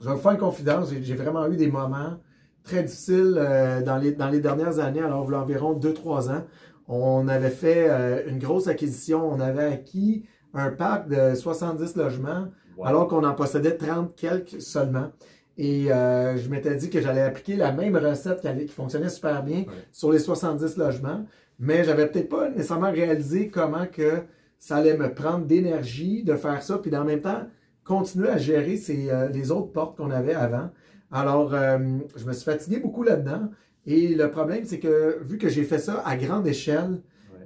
je 0.00 0.06
vais 0.06 0.14
vous 0.14 0.20
faire 0.20 0.32
une 0.32 0.38
confidence, 0.38 0.92
j'ai 1.00 1.14
vraiment 1.14 1.46
eu 1.48 1.56
des 1.56 1.70
moments 1.70 2.18
très 2.68 2.82
difficiles 2.82 3.34
euh, 3.36 3.82
dans, 3.82 3.96
les, 3.96 4.12
dans 4.12 4.28
les 4.28 4.40
dernières 4.40 4.78
années, 4.78 5.00
alors 5.00 5.24
il 5.28 5.32
y 5.32 5.34
a 5.34 5.40
environ 5.40 5.74
2-3 5.74 6.30
ans. 6.30 6.44
On 6.86 7.28
avait 7.28 7.50
fait 7.50 7.88
euh, 7.88 8.22
une 8.28 8.38
grosse 8.38 8.68
acquisition, 8.68 9.28
on 9.28 9.40
avait 9.40 9.64
acquis 9.64 10.24
un 10.54 10.70
parc 10.70 11.08
de 11.08 11.34
70 11.34 11.96
logements, 11.96 12.48
alors 12.84 13.08
qu'on 13.08 13.24
en 13.24 13.34
possédait 13.34 13.76
30 13.76 14.14
quelques 14.14 14.60
seulement. 14.60 15.10
Et 15.56 15.86
je 15.88 16.48
m'étais 16.48 16.76
dit 16.76 16.88
que 16.88 17.00
j'allais 17.00 17.20
appliquer 17.20 17.56
la 17.56 17.72
même 17.72 17.96
recette 17.96 18.40
qui, 18.40 18.66
qui 18.66 18.72
fonctionnait 18.72 19.08
super 19.08 19.42
bien 19.42 19.64
sur 19.90 20.12
les 20.12 20.20
70 20.20 20.76
logements, 20.76 21.26
mais 21.58 21.82
j'avais 21.82 22.06
peut-être 22.06 22.28
pas 22.28 22.48
nécessairement 22.48 22.92
réalisé 22.92 23.48
comment 23.48 23.86
que 23.86 24.22
ça 24.58 24.76
allait 24.76 24.96
me 24.96 25.12
prendre 25.12 25.46
d'énergie 25.46 26.22
de 26.24 26.34
faire 26.34 26.62
ça, 26.62 26.78
puis 26.78 26.94
en 26.96 27.04
même 27.04 27.20
temps, 27.20 27.42
continuer 27.84 28.28
à 28.28 28.38
gérer 28.38 28.76
ces, 28.76 29.10
euh, 29.10 29.28
les 29.28 29.50
autres 29.50 29.72
portes 29.72 29.96
qu'on 29.96 30.10
avait 30.10 30.34
avant. 30.34 30.70
Alors, 31.10 31.54
euh, 31.54 31.78
je 32.16 32.24
me 32.24 32.32
suis 32.32 32.44
fatigué 32.44 32.78
beaucoup 32.80 33.02
là-dedans. 33.02 33.50
Et 33.86 34.14
le 34.14 34.30
problème, 34.30 34.64
c'est 34.64 34.78
que 34.78 35.18
vu 35.22 35.38
que 35.38 35.48
j'ai 35.48 35.64
fait 35.64 35.78
ça 35.78 36.02
à 36.04 36.16
grande 36.16 36.46
échelle, 36.46 37.00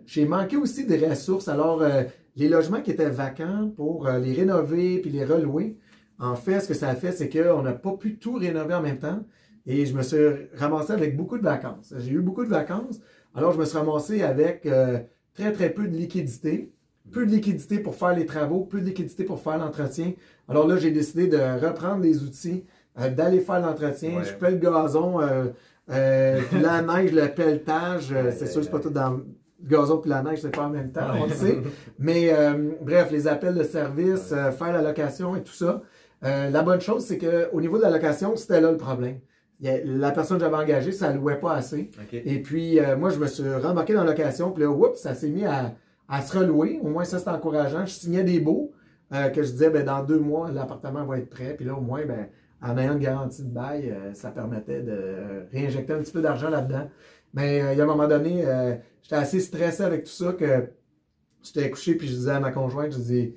j'ai 0.06 0.26
manqué 0.26 0.56
aussi 0.56 0.86
des 0.86 1.06
ressources. 1.06 1.48
Alors, 1.48 1.82
euh, 1.82 2.02
les 2.36 2.48
logements 2.48 2.80
qui 2.80 2.90
étaient 2.90 3.10
vacants 3.10 3.72
pour 3.76 4.08
les 4.08 4.32
rénover 4.32 5.00
puis 5.00 5.10
les 5.10 5.24
relouer, 5.24 5.76
en 6.18 6.34
fait, 6.34 6.60
ce 6.60 6.68
que 6.68 6.74
ça 6.74 6.88
a 6.88 6.94
fait, 6.94 7.12
c'est 7.12 7.28
qu'on 7.28 7.62
n'a 7.62 7.72
pas 7.72 7.92
pu 7.92 8.18
tout 8.18 8.34
rénover 8.34 8.74
en 8.74 8.82
même 8.82 8.98
temps. 8.98 9.24
Et 9.66 9.86
je 9.86 9.94
me 9.94 10.02
suis 10.02 10.18
ramassé 10.54 10.92
avec 10.92 11.16
beaucoup 11.16 11.38
de 11.38 11.44
vacances. 11.44 11.94
J'ai 11.98 12.12
eu 12.12 12.20
beaucoup 12.20 12.44
de 12.44 12.50
vacances. 12.50 13.00
Alors, 13.34 13.52
je 13.52 13.58
me 13.58 13.64
suis 13.64 13.78
ramassé 13.78 14.22
avec 14.22 14.68
très, 15.34 15.52
très 15.52 15.70
peu 15.70 15.86
de 15.86 15.96
liquidité 15.96 16.72
peu 17.10 17.26
de 17.26 17.30
liquidité 17.30 17.78
pour 17.78 17.94
faire 17.94 18.14
les 18.14 18.26
travaux, 18.26 18.60
peu 18.60 18.80
de 18.80 18.86
liquidité 18.86 19.24
pour 19.24 19.40
faire 19.40 19.58
l'entretien. 19.58 20.12
Alors 20.48 20.66
là, 20.66 20.76
j'ai 20.76 20.90
décidé 20.90 21.26
de 21.26 21.38
reprendre 21.64 22.02
les 22.02 22.22
outils, 22.22 22.64
euh, 22.98 23.08
d'aller 23.08 23.40
faire 23.40 23.60
l'entretien. 23.60 24.22
Je 24.22 24.32
pèle 24.32 24.54
le 24.54 24.70
gazon, 24.70 25.20
euh, 25.20 25.46
euh, 25.90 26.40
la 26.60 26.82
neige, 27.02 27.12
le 27.12 27.28
pelletage. 27.28 28.14
c'est 28.36 28.46
sûr, 28.46 28.62
c'est 28.62 28.70
pas 28.70 28.80
tout 28.80 28.90
dans 28.90 29.10
le 29.10 29.24
gazon 29.62 29.98
puis 29.98 30.10
la 30.10 30.22
neige, 30.22 30.40
c'est 30.42 30.54
pas 30.54 30.64
en 30.64 30.70
même 30.70 30.92
temps, 30.92 31.06
on 31.18 31.26
le 31.26 31.32
sait. 31.32 31.58
Mais 31.98 32.34
bref, 32.80 33.10
les 33.10 33.28
appels 33.28 33.54
de 33.54 33.62
service, 33.62 34.28
faire 34.28 34.72
la 34.72 34.82
location 34.82 35.36
et 35.36 35.42
tout 35.42 35.52
ça. 35.52 35.82
la 36.20 36.62
bonne 36.62 36.80
chose, 36.80 37.04
c'est 37.04 37.18
qu'au 37.18 37.60
niveau 37.60 37.78
de 37.78 37.82
la 37.82 37.90
location, 37.90 38.36
c'était 38.36 38.60
là 38.60 38.72
le 38.72 38.76
problème. 38.76 39.20
La 39.60 40.10
personne 40.10 40.38
que 40.38 40.44
j'avais 40.44 40.56
engagée, 40.56 40.90
ça 40.90 41.12
louait 41.12 41.38
pas 41.38 41.54
assez. 41.54 41.90
Et 42.12 42.42
puis, 42.42 42.80
moi, 42.98 43.10
je 43.10 43.20
me 43.20 43.28
suis 43.28 43.48
rembarqué 43.54 43.94
dans 43.94 44.02
la 44.02 44.10
location, 44.10 44.50
puis 44.50 44.64
là, 44.64 44.70
oups, 44.70 44.98
ça 44.98 45.14
s'est 45.14 45.28
mis 45.28 45.44
à, 45.44 45.74
à 46.08 46.20
se 46.20 46.36
relouer. 46.36 46.78
Au 46.82 46.88
moins, 46.88 47.04
ça, 47.04 47.18
c'est 47.18 47.30
encourageant. 47.30 47.86
Je 47.86 47.92
signais 47.92 48.24
des 48.24 48.38
baux 48.40 48.72
euh, 49.12 49.28
que 49.28 49.42
je 49.42 49.50
disais, 49.50 49.70
ben, 49.70 49.84
dans 49.84 50.02
deux 50.02 50.18
mois, 50.18 50.50
l'appartement 50.50 51.04
va 51.04 51.18
être 51.18 51.28
prêt. 51.28 51.54
Puis 51.56 51.64
là, 51.66 51.74
au 51.74 51.80
moins, 51.80 52.04
ben, 52.04 52.28
en 52.62 52.78
ayant 52.78 52.94
une 52.94 53.00
garantie 53.00 53.42
de 53.42 53.48
bail, 53.48 53.90
euh, 53.90 54.14
ça 54.14 54.30
permettait 54.30 54.82
de 54.82 55.46
réinjecter 55.52 55.92
un 55.92 56.00
petit 56.00 56.12
peu 56.12 56.22
d'argent 56.22 56.48
là-dedans. 56.48 56.88
Mais 57.34 57.60
euh, 57.60 57.72
il 57.72 57.78
y 57.78 57.80
a 57.80 57.84
un 57.84 57.86
moment 57.86 58.08
donné, 58.08 58.44
j'étais 59.02 59.16
assez 59.16 59.40
stressé 59.40 59.82
avec 59.82 60.04
tout 60.04 60.10
ça 60.10 60.32
que 60.32 60.68
j'étais 61.42 61.70
couché 61.70 61.94
puis 61.96 62.06
je 62.08 62.14
disais 62.14 62.30
à 62.30 62.40
ma 62.40 62.52
conjointe, 62.52 62.92
je 62.92 62.98
dis 62.98 63.34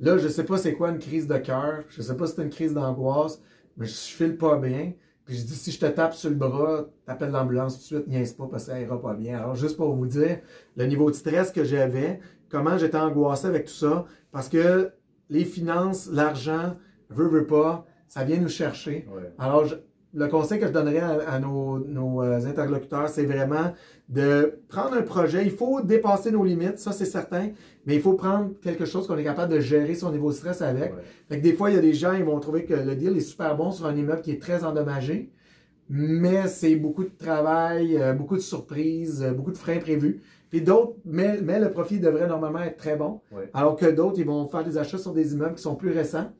là, 0.00 0.18
je 0.18 0.28
sais 0.28 0.44
pas 0.44 0.58
c'est 0.58 0.74
quoi 0.74 0.90
une 0.90 0.98
crise 0.98 1.26
de 1.26 1.38
cœur, 1.38 1.84
je 1.88 2.02
sais 2.02 2.16
pas 2.16 2.26
si 2.26 2.34
c'est 2.36 2.42
une 2.42 2.50
crise 2.50 2.74
d'angoisse, 2.74 3.40
mais 3.76 3.86
je 3.86 3.92
file 3.92 4.36
pas 4.36 4.58
bien. 4.58 4.92
Puis 5.28 5.36
je 5.36 5.44
dis, 5.44 5.56
si 5.56 5.72
je 5.72 5.78
te 5.78 5.84
tape 5.84 6.14
sur 6.14 6.30
le 6.30 6.36
bras, 6.36 6.86
t'appelles 7.04 7.32
l'ambulance 7.32 7.74
tout 7.74 7.80
de 7.80 8.00
suite, 8.00 8.06
niaise 8.08 8.32
pas 8.32 8.46
parce 8.50 8.64
que 8.64 8.72
ça 8.72 8.80
ira 8.80 8.98
pas 8.98 9.12
bien. 9.12 9.36
Alors, 9.36 9.54
juste 9.54 9.76
pour 9.76 9.94
vous 9.94 10.06
dire, 10.06 10.38
le 10.74 10.86
niveau 10.86 11.10
de 11.10 11.14
stress 11.14 11.52
que 11.52 11.64
j'avais, 11.64 12.20
comment 12.48 12.78
j'étais 12.78 12.96
angoissé 12.96 13.46
avec 13.46 13.66
tout 13.66 13.74
ça, 13.74 14.06
parce 14.32 14.48
que 14.48 14.90
les 15.28 15.44
finances, 15.44 16.08
l'argent, 16.10 16.76
veut, 17.10 17.28
veut 17.28 17.46
pas, 17.46 17.84
ça 18.08 18.24
vient 18.24 18.38
nous 18.38 18.48
chercher. 18.48 19.06
Alors, 19.38 19.66
le 20.14 20.26
conseil 20.28 20.58
que 20.58 20.66
je 20.66 20.72
donnerais 20.72 21.00
à, 21.00 21.38
nos, 21.38 22.22
euh, 22.22 22.46
interlocuteurs, 22.46 23.08
c'est 23.08 23.26
vraiment 23.26 23.72
de 24.08 24.58
prendre 24.68 24.94
un 24.94 25.02
projet. 25.02 25.44
Il 25.44 25.50
faut 25.50 25.82
dépasser 25.82 26.30
nos 26.30 26.44
limites, 26.44 26.78
ça 26.78 26.92
c'est 26.92 27.04
certain, 27.04 27.50
mais 27.84 27.94
il 27.94 28.00
faut 28.00 28.14
prendre 28.14 28.52
quelque 28.62 28.86
chose 28.86 29.06
qu'on 29.06 29.18
est 29.18 29.24
capable 29.24 29.52
de 29.52 29.60
gérer 29.60 29.94
son 29.94 30.10
niveau 30.10 30.30
de 30.30 30.36
stress 30.36 30.62
avec. 30.62 30.94
des 31.30 31.52
fois, 31.52 31.70
il 31.70 31.76
y 31.76 31.78
a 31.78 31.82
des 31.82 31.92
gens, 31.92 32.12
ils 32.14 32.24
vont 32.24 32.40
trouver 32.40 32.64
que 32.64 32.74
le 32.74 32.96
deal 32.96 33.16
est 33.16 33.20
super 33.20 33.56
bon 33.56 33.70
sur 33.70 33.86
un 33.86 33.94
immeuble 33.94 34.22
qui 34.22 34.30
est 34.30 34.40
très 34.40 34.64
endommagé, 34.64 35.30
mais 35.90 36.48
c'est 36.48 36.76
beaucoup 36.76 37.04
de 37.04 37.16
travail, 37.16 37.96
euh, 37.98 38.14
beaucoup 38.14 38.36
de 38.36 38.42
surprises, 38.42 39.22
euh, 39.22 39.32
beaucoup 39.32 39.52
de 39.52 39.58
frais 39.58 39.78
prévus. 39.78 40.22
Puis 40.50 40.62
d'autres, 40.62 40.94
mais, 41.04 41.40
mais 41.42 41.60
le 41.60 41.70
profit 41.70 42.00
devrait 42.00 42.26
normalement 42.26 42.60
être 42.60 42.78
très 42.78 42.96
bon. 42.96 43.20
Alors 43.52 43.76
que 43.76 43.84
d'autres, 43.84 44.18
ils 44.18 44.26
vont 44.26 44.48
faire 44.48 44.64
des 44.64 44.78
achats 44.78 44.96
sur 44.96 45.12
des 45.12 45.34
immeubles 45.34 45.56
qui 45.56 45.62
sont 45.62 45.76
plus 45.76 45.90
récents. 45.90 46.32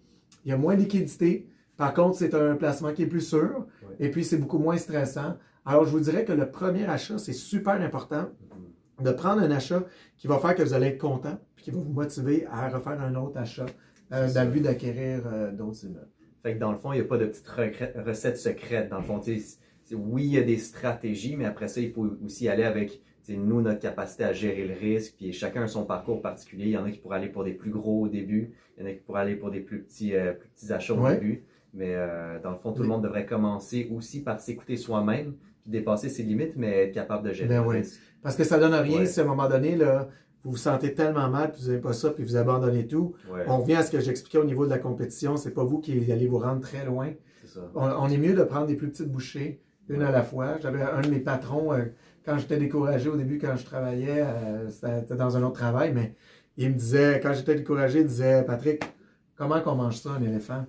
Il 0.47 0.51
y 0.51 0.53
a 0.53 0.57
moins 0.57 0.75
de 0.75 0.81
liquidité 0.81 1.47
par 1.79 1.95
contre, 1.95 2.19
c'est 2.19 2.35
un 2.35 2.57
placement 2.57 2.93
qui 2.93 3.05
est 3.05 3.07
plus 3.07 3.27
sûr 3.27 3.67
et 4.01 4.11
puis 4.11 4.25
c'est 4.25 4.37
beaucoup 4.37 4.59
moins 4.59 4.77
stressant. 4.77 5.37
Alors, 5.65 5.85
je 5.85 5.91
vous 5.91 6.01
dirais 6.01 6.25
que 6.25 6.33
le 6.33 6.51
premier 6.51 6.85
achat, 6.85 7.19
c'est 7.19 7.33
super 7.33 7.81
important 7.81 8.27
mm-hmm. 9.01 9.05
de 9.05 9.11
prendre 9.13 9.41
un 9.41 9.51
achat 9.53 9.85
qui 10.17 10.27
va 10.27 10.39
faire 10.39 10.57
que 10.57 10.63
vous 10.63 10.75
allez 10.75 10.89
être 10.89 10.99
content 10.99 11.39
puis 11.55 11.65
qui 11.65 11.71
va 11.71 11.79
vous 11.79 11.93
motiver 11.93 12.47
à 12.51 12.69
refaire 12.69 13.01
un 13.01 13.15
autre 13.15 13.39
achat 13.39 13.67
euh, 14.13 14.33
dans 14.33 14.45
le 14.45 14.51
but 14.51 14.61
d'acquérir 14.61 15.23
euh, 15.27 15.53
d'autres 15.53 15.85
immeubles. 15.85 16.11
Fait 16.43 16.55
que 16.55 16.59
dans 16.59 16.73
le 16.73 16.79
fond, 16.79 16.93
il 16.93 16.97
n'y 16.97 17.03
a 17.03 17.09
pas 17.09 17.19
de 17.19 17.27
petite 17.27 17.49
recette 18.05 18.39
secrète. 18.39 18.89
Dans 18.89 18.99
le 18.99 19.05
fond, 19.05 19.21
oui, 19.93 20.25
il 20.25 20.33
y 20.33 20.39
a 20.39 20.43
des 20.43 20.59
stratégies, 20.59 21.37
mais 21.37 21.45
après 21.45 21.69
ça, 21.69 21.81
il 21.81 21.93
faut 21.93 22.09
aussi 22.25 22.49
aller 22.49 22.65
avec 22.65 23.01
nous, 23.29 23.61
notre 23.61 23.81
capacité 23.81 24.25
à 24.25 24.33
gérer 24.33 24.67
le 24.67 24.75
risque, 24.75 25.15
puis 25.17 25.33
chacun 25.33 25.63
a 25.63 25.67
son 25.67 25.85
parcours 25.85 26.23
particulier. 26.23 26.67
Il 26.67 26.71
y 26.71 26.77
en 26.77 26.85
a 26.85 26.91
qui 26.91 26.99
pourraient 26.99 27.19
aller 27.19 27.29
pour 27.29 27.45
des 27.45 27.53
plus 27.53 27.71
gros 27.71 28.03
au 28.03 28.09
début, 28.09 28.55
il 28.77 28.83
y 28.83 28.87
en 28.87 28.91
a 28.91 28.93
qui 28.93 29.01
pourraient 29.01 29.21
aller 29.21 29.37
pour 29.37 29.51
des 29.51 29.61
plus 29.61 29.83
petits, 29.83 30.15
euh, 30.15 30.33
plus 30.33 30.49
petits 30.49 30.73
achats 30.73 30.95
au 30.95 31.09
début. 31.09 31.45
Mais 31.75 31.95
euh, 31.95 32.39
dans 32.43 32.51
le 32.51 32.57
fond, 32.57 32.73
tout 32.73 32.83
le 32.83 32.89
monde 32.89 33.03
devrait 33.03 33.27
commencer 33.27 33.89
aussi 33.95 34.23
par 34.23 34.41
s'écouter 34.41 34.77
soi-même, 34.77 35.35
puis 35.63 35.71
dépasser 35.71 36.09
ses 36.09 36.23
limites, 36.23 36.55
mais 36.57 36.85
être 36.85 36.95
capable 36.95 37.29
de 37.29 37.33
gérer 37.33 37.49
ben 37.49 37.83
Parce 38.23 38.37
que 38.37 38.45
ça 38.45 38.59
donne 38.59 38.75
rien 38.75 39.05
si 39.05 39.21
à 39.21 39.23
un 39.23 39.27
moment 39.27 39.49
donné, 39.49 39.77
là, 39.77 40.09
vous 40.45 40.53
vous 40.53 40.57
sentez 40.57 40.95
tellement 40.95 41.29
mal, 41.29 41.53
puis 41.53 41.63
vous 41.63 41.69
n'avez 41.69 41.81
pas 41.81 41.93
ça, 41.93 42.11
puis 42.11 42.25
vous 42.25 42.37
abandonnez 42.37 42.87
tout. 42.87 43.15
On 43.47 43.59
revient 43.59 43.75
à 43.75 43.83
ce 43.83 43.91
que 43.91 44.01
j'expliquais 44.01 44.39
au 44.39 44.45
niveau 44.45 44.65
de 44.65 44.71
la 44.71 44.79
compétition, 44.79 45.37
c'est 45.37 45.53
pas 45.53 45.65
vous 45.65 45.79
qui 45.79 46.11
allez 46.11 46.27
vous 46.27 46.39
rendre 46.39 46.61
très 46.61 46.85
loin. 46.85 47.13
On, 47.75 48.09
est 48.09 48.19
mieux 48.19 48.35
de 48.35 48.43
prendre 48.45 48.67
des 48.67 48.77
plus 48.77 48.89
petites 48.89 49.11
bouchées, 49.11 49.61
une 49.89 50.03
à 50.03 50.11
la 50.11 50.23
fois. 50.23 50.59
J'avais 50.61 50.83
un 50.83 51.01
de 51.01 51.09
mes 51.09 51.21
patrons, 51.21 51.73
euh, 51.73 51.85
quand 52.25 52.37
j'étais 52.39 52.59
découragé 52.59 53.09
au 53.09 53.17
début, 53.17 53.39
quand 53.39 53.57
je 53.57 53.65
travaillais, 53.65 54.23
euh, 54.23 54.69
c'était 54.69 55.17
dans 55.17 55.37
un 55.37 55.43
autre 55.43 55.55
travail, 55.55 55.93
mais 55.95 56.15
il 56.59 56.71
me 56.71 56.75
disait, 56.75 57.21
quand 57.23 57.33
j'étais 57.33 57.55
découragé, 57.55 58.01
il 58.01 58.07
disait, 58.07 58.43
Patrick, 58.43 58.85
comment 59.35 59.61
qu'on 59.61 59.77
mange 59.77 59.97
ça, 59.97 60.11
un 60.11 60.23
éléphant? 60.23 60.67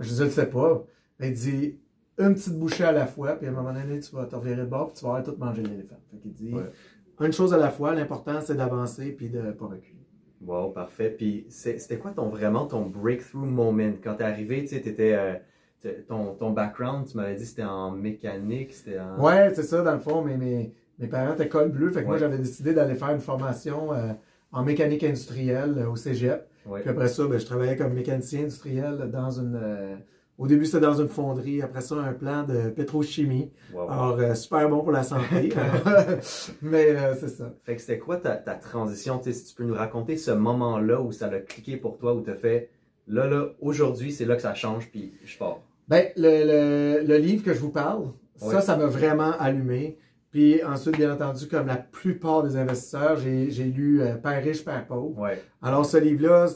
Je 0.00 0.14
ne 0.14 0.24
le 0.26 0.30
sais 0.30 0.46
pas. 0.46 0.84
il 1.20 1.32
dit 1.32 1.78
une 2.18 2.34
petite 2.34 2.58
bouchée 2.58 2.84
à 2.84 2.92
la 2.92 3.06
fois, 3.06 3.32
puis 3.32 3.46
à 3.46 3.50
un 3.50 3.52
moment 3.52 3.72
donné, 3.72 4.00
tu 4.00 4.14
vas 4.14 4.26
te 4.26 4.34
revirer 4.34 4.56
de 4.56 4.66
bord, 4.66 4.88
puis 4.88 4.96
tu 4.98 5.04
vas 5.04 5.16
avoir 5.16 5.24
tout 5.24 5.36
manger 5.38 5.62
l'éléphant. 5.62 5.96
Fait 6.10 6.18
qu'il 6.18 6.32
dit 6.32 6.54
une 7.20 7.32
chose 7.32 7.52
à 7.52 7.58
la 7.58 7.70
fois, 7.70 7.94
l'important 7.94 8.40
c'est 8.40 8.54
d'avancer 8.54 9.10
puis 9.10 9.28
de 9.28 9.40
ne 9.40 9.52
pas 9.52 9.66
reculer. 9.66 9.98
Wow, 10.40 10.70
parfait. 10.70 11.10
Puis 11.10 11.46
c'était 11.48 11.98
quoi 11.98 12.12
ton 12.12 12.28
vraiment 12.28 12.66
ton 12.66 12.86
breakthrough 12.86 13.44
moment? 13.44 13.92
Quand 14.02 14.14
t'es 14.14 14.24
arrivé, 14.24 14.62
tu 14.62 14.68
sais, 14.68 14.80
t'étais. 14.80 15.14
Euh, 15.14 15.34
ton, 16.08 16.34
ton 16.34 16.50
background, 16.50 17.06
tu 17.06 17.16
m'avais 17.16 17.36
dit 17.36 17.46
c'était 17.46 17.64
en 17.64 17.92
mécanique, 17.92 18.72
c'était 18.72 18.98
en... 18.98 19.22
Ouais, 19.22 19.52
c'est 19.54 19.62
ça, 19.62 19.82
dans 19.82 19.92
le 19.92 20.00
fond, 20.00 20.22
mais 20.22 20.36
mes, 20.36 20.72
mes 20.98 21.06
parents 21.06 21.34
étaient 21.34 21.48
col 21.48 21.70
bleu, 21.70 21.90
fait 21.92 22.02
que 22.02 22.06
moi 22.06 22.18
j'avais 22.18 22.38
décidé 22.38 22.74
d'aller 22.74 22.96
faire 22.96 23.10
une 23.10 23.20
formation 23.20 23.92
euh, 23.92 24.12
en 24.50 24.64
mécanique 24.64 25.04
industrielle 25.04 25.76
euh, 25.78 25.88
au 25.88 25.96
Cégep. 25.96 26.48
Puis 26.74 26.88
après 26.88 27.08
ça, 27.08 27.26
ben, 27.26 27.38
je 27.38 27.46
travaillais 27.46 27.76
comme 27.76 27.92
mécanicien 27.92 28.40
industriel 28.40 29.10
dans 29.12 29.30
une. 29.30 29.58
Euh, 29.60 29.96
au 30.38 30.46
début, 30.46 30.66
c'était 30.66 30.80
dans 30.80 30.94
une 31.00 31.08
fonderie. 31.08 31.62
Après 31.62 31.80
ça, 31.80 31.96
un 31.96 32.12
plan 32.12 32.44
de 32.44 32.70
pétrochimie. 32.70 33.50
Alors, 33.74 34.18
euh, 34.18 34.34
super 34.34 34.68
bon 34.68 34.82
pour 34.82 34.92
la 34.92 35.02
santé. 35.02 35.52
Mais 36.62 36.90
euh, 36.90 37.14
c'est 37.18 37.28
ça. 37.28 37.52
Fait 37.64 37.74
que 37.74 37.80
c'était 37.80 37.98
quoi 37.98 38.18
ta, 38.18 38.36
ta 38.36 38.54
transition? 38.54 39.20
si 39.22 39.44
tu 39.44 39.54
peux 39.54 39.64
nous 39.64 39.74
raconter 39.74 40.16
ce 40.16 40.30
moment-là 40.30 41.00
où 41.00 41.10
ça 41.10 41.26
a 41.26 41.38
cliqué 41.40 41.76
pour 41.76 41.98
toi, 41.98 42.14
où 42.14 42.22
tu 42.22 42.30
as 42.30 42.36
fait 42.36 42.70
là, 43.08 43.26
là, 43.26 43.48
aujourd'hui, 43.60 44.12
c'est 44.12 44.26
là 44.26 44.36
que 44.36 44.42
ça 44.42 44.54
change, 44.54 44.90
puis 44.90 45.14
je 45.24 45.36
pars. 45.38 45.60
Ben, 45.88 46.08
le, 46.16 46.44
le, 47.00 47.06
le 47.06 47.16
livre 47.16 47.42
que 47.42 47.54
je 47.54 47.60
vous 47.60 47.70
parle, 47.70 48.12
ça, 48.36 48.60
ça 48.60 48.76
m'a 48.76 48.86
vraiment 48.86 49.32
allumé. 49.38 49.98
Puis 50.30 50.62
ensuite, 50.62 50.96
bien 50.96 51.12
entendu, 51.12 51.48
comme 51.48 51.66
la 51.66 51.76
plupart 51.76 52.42
des 52.42 52.56
investisseurs, 52.56 53.16
j'ai 53.16 53.64
lu 53.64 54.02
euh, 54.02 54.14
Père 54.14 54.42
riche, 54.42 54.64
Père 54.64 54.86
pauvre. 54.86 55.16
Alors, 55.62 55.86
ce 55.86 55.96
livre-là, 55.96 56.46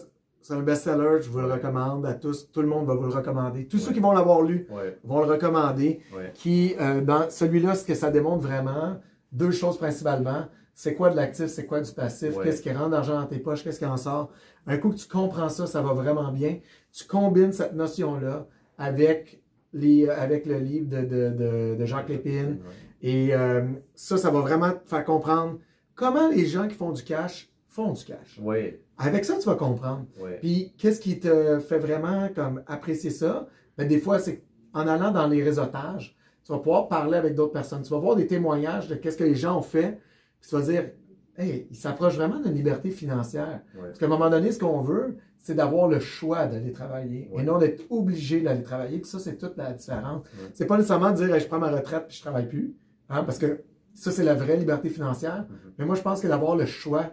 c'est 0.42 0.54
un 0.54 0.60
best-seller, 0.60 1.22
je 1.22 1.30
vous 1.30 1.38
le 1.38 1.50
recommande 1.52 2.04
à 2.04 2.14
tous. 2.14 2.50
Tout 2.50 2.62
le 2.62 2.68
monde 2.68 2.86
va 2.86 2.94
vous 2.94 3.06
le 3.06 3.14
recommander. 3.14 3.66
Tous 3.66 3.78
ceux 3.78 3.92
qui 3.92 4.00
vont 4.00 4.12
l'avoir 4.12 4.42
lu 4.42 4.66
vont 5.04 5.20
le 5.20 5.30
recommander. 5.30 6.00
Qui, 6.34 6.74
euh, 6.80 7.00
dans 7.00 7.30
celui-là, 7.30 7.74
ce 7.74 7.84
que 7.84 7.94
ça 7.94 8.10
démontre 8.10 8.42
vraiment, 8.42 8.96
deux 9.30 9.52
choses 9.52 9.78
principalement. 9.78 10.46
C'est 10.74 10.94
quoi 10.94 11.10
de 11.10 11.16
l'actif, 11.16 11.46
c'est 11.46 11.66
quoi 11.66 11.80
du 11.80 11.92
passif, 11.92 12.34
qu'est-ce 12.42 12.62
qui 12.62 12.70
rentre 12.72 12.90
d'argent 12.90 13.20
dans 13.20 13.26
tes 13.26 13.38
poches, 13.38 13.62
qu'est-ce 13.62 13.78
qui 13.78 13.86
en 13.86 13.96
sort. 13.98 14.30
Un 14.66 14.78
coup 14.78 14.90
que 14.90 14.96
tu 14.96 15.06
comprends 15.06 15.48
ça, 15.48 15.66
ça 15.66 15.82
va 15.82 15.92
vraiment 15.92 16.32
bien. 16.32 16.58
Tu 16.92 17.04
combines 17.04 17.52
cette 17.52 17.74
notion-là 17.74 18.46
avec, 18.78 19.42
les, 19.74 20.08
avec 20.08 20.46
le 20.46 20.58
livre 20.58 20.88
de, 20.88 21.02
de, 21.02 21.76
de, 21.76 21.84
Jacques 21.84 22.08
Lépine. 22.08 22.58
Et 23.02 23.34
euh, 23.34 23.62
ça, 23.94 24.16
ça 24.16 24.30
va 24.30 24.40
vraiment 24.40 24.70
te 24.70 24.88
faire 24.88 25.04
comprendre 25.04 25.58
comment 25.94 26.28
les 26.28 26.46
gens 26.46 26.68
qui 26.68 26.74
font 26.74 26.92
du 26.92 27.02
cash 27.02 27.50
font 27.68 27.92
du 27.92 28.04
cash. 28.04 28.38
Oui. 28.40 28.76
Avec 28.98 29.24
ça, 29.24 29.38
tu 29.38 29.46
vas 29.46 29.56
comprendre. 29.56 30.06
Puis, 30.40 30.74
qu'est-ce 30.78 31.00
qui 31.00 31.18
te 31.18 31.58
fait 31.58 31.78
vraiment 31.78 32.28
comme 32.34 32.62
apprécier 32.66 33.10
ça? 33.10 33.48
Ben, 33.76 33.88
des 33.88 33.98
fois, 33.98 34.18
c'est 34.18 34.44
en 34.74 34.86
allant 34.86 35.10
dans 35.10 35.26
les 35.26 35.42
réseautages, 35.42 36.16
tu 36.44 36.52
vas 36.52 36.58
pouvoir 36.58 36.88
parler 36.88 37.16
avec 37.16 37.34
d'autres 37.34 37.52
personnes. 37.52 37.82
Tu 37.82 37.90
vas 37.90 37.98
voir 37.98 38.16
des 38.16 38.26
témoignages 38.26 38.88
de 38.88 38.94
qu'est-ce 38.94 39.16
que 39.16 39.24
les 39.24 39.34
gens 39.34 39.58
ont 39.58 39.62
fait. 39.62 40.00
Puis 40.40 40.50
tu 40.50 40.56
vas 40.56 40.62
dire, 40.62 40.90
hey, 41.38 41.66
ils 41.70 41.76
s'approchent 41.76 42.16
vraiment 42.16 42.40
d'une 42.40 42.54
liberté 42.54 42.90
financière. 42.90 43.60
Parce 43.80 43.98
qu'à 43.98 44.06
un 44.06 44.08
moment 44.08 44.28
donné, 44.28 44.52
ce 44.52 44.58
qu'on 44.58 44.80
veut, 44.80 45.16
c'est 45.38 45.54
d'avoir 45.54 45.88
le 45.88 45.98
choix 45.98 46.46
d'aller 46.46 46.72
travailler 46.72 47.30
et 47.36 47.42
non 47.42 47.58
d'être 47.58 47.84
obligé 47.90 48.40
d'aller 48.40 48.62
travailler. 48.62 48.98
Puis 48.98 49.10
ça, 49.10 49.18
c'est 49.18 49.36
toute 49.36 49.56
la 49.56 49.72
différence. 49.72 50.24
C'est 50.52 50.66
pas 50.66 50.76
nécessairement 50.76 51.10
de 51.10 51.16
dire, 51.16 51.38
je 51.38 51.46
prends 51.46 51.58
ma 51.58 51.70
retraite 51.70 52.06
puis 52.08 52.16
je 52.16 52.22
travaille 52.22 52.48
plus. 52.48 52.74
Hein, 53.12 53.24
parce 53.24 53.38
que 53.38 53.62
ça, 53.94 54.10
c'est 54.10 54.24
la 54.24 54.34
vraie 54.34 54.56
liberté 54.56 54.88
financière. 54.88 55.42
Mm-hmm. 55.42 55.72
Mais 55.78 55.84
moi, 55.84 55.94
je 55.94 56.02
pense 56.02 56.20
que 56.20 56.26
d'avoir 56.26 56.56
le 56.56 56.66
choix 56.66 57.12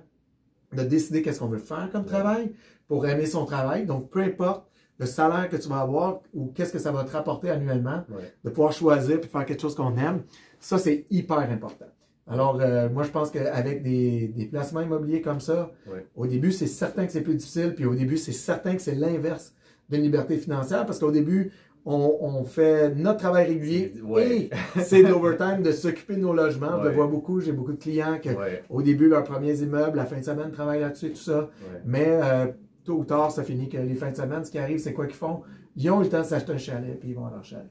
de 0.73 0.83
décider 0.83 1.21
qu'est-ce 1.21 1.39
qu'on 1.39 1.47
veut 1.47 1.57
faire 1.57 1.89
comme 1.91 2.05
travail 2.05 2.53
pour 2.87 3.05
aimer 3.05 3.25
son 3.25 3.45
travail. 3.45 3.85
Donc, 3.85 4.09
peu 4.09 4.21
importe 4.21 4.65
le 4.97 5.05
salaire 5.05 5.49
que 5.49 5.55
tu 5.55 5.67
vas 5.67 5.79
avoir 5.79 6.21
ou 6.33 6.51
qu'est-ce 6.53 6.71
que 6.73 6.79
ça 6.79 6.91
va 6.91 7.03
te 7.03 7.11
rapporter 7.11 7.49
annuellement, 7.49 8.03
de 8.43 8.49
pouvoir 8.49 8.71
choisir 8.71 9.19
et 9.19 9.27
faire 9.27 9.45
quelque 9.45 9.61
chose 9.61 9.75
qu'on 9.75 9.95
aime, 9.97 10.23
ça, 10.59 10.77
c'est 10.77 11.05
hyper 11.09 11.39
important. 11.39 11.85
Alors, 12.27 12.59
euh, 12.61 12.89
moi, 12.89 13.03
je 13.03 13.09
pense 13.09 13.31
qu'avec 13.31 13.81
des, 13.81 14.27
des, 14.27 14.45
placements 14.45 14.81
immobiliers 14.81 15.21
comme 15.21 15.39
ça, 15.39 15.71
au 16.15 16.27
début, 16.27 16.51
c'est 16.51 16.67
certain 16.67 17.05
que 17.05 17.11
c'est 17.11 17.21
plus 17.21 17.35
difficile, 17.35 17.73
puis 17.75 17.85
au 17.85 17.95
début, 17.95 18.17
c'est 18.17 18.33
certain 18.33 18.75
que 18.75 18.81
c'est 18.81 18.93
l'inverse 18.93 19.55
d'une 19.89 20.03
liberté 20.03 20.37
financière, 20.37 20.85
parce 20.85 20.99
qu'au 20.99 21.11
début, 21.11 21.51
on, 21.89 22.43
fait 22.43 22.93
notre 22.95 23.19
travail 23.19 23.47
régulier 23.47 23.93
et 24.19 24.49
c'est 24.81 25.03
de 25.03 25.07
l'overtime 25.07 25.63
de 25.63 25.71
s'occuper 25.71 26.15
de 26.15 26.21
nos 26.21 26.33
logements. 26.33 26.81
Je 26.81 26.89
le 26.89 26.93
vois 26.93 27.07
beaucoup, 27.07 27.39
j'ai 27.39 27.51
beaucoup 27.51 27.73
de 27.73 27.81
clients 27.81 28.19
qui, 28.21 28.29
au 28.69 28.81
début, 28.81 29.09
leurs 29.09 29.23
premiers 29.23 29.61
immeubles, 29.61 29.97
la 29.97 30.05
fin 30.05 30.17
de 30.17 30.23
semaine, 30.23 30.51
travaillent 30.51 30.81
là-dessus 30.81 31.07
et 31.07 31.11
tout 31.11 31.17
ça. 31.17 31.49
Mais 31.85 32.07
euh, 32.07 32.47
tôt 32.83 32.97
ou 32.97 33.05
tard, 33.05 33.31
ça 33.31 33.43
finit 33.43 33.69
que 33.69 33.77
les 33.77 33.95
fins 33.95 34.11
de 34.11 34.17
semaine, 34.17 34.43
ce 34.45 34.51
qui 34.51 34.59
arrive, 34.59 34.79
c'est 34.79 34.93
quoi 34.93 35.07
qu'ils 35.07 35.15
font? 35.15 35.41
Ils 35.75 35.89
ont 35.91 35.99
le 35.99 36.09
temps 36.09 36.19
de 36.19 36.25
s'acheter 36.25 36.51
un 36.51 36.57
chalet 36.57 36.99
puis 36.99 37.09
ils 37.09 37.15
vont 37.15 37.25
à 37.25 37.31
leur 37.31 37.43
chalet. 37.43 37.69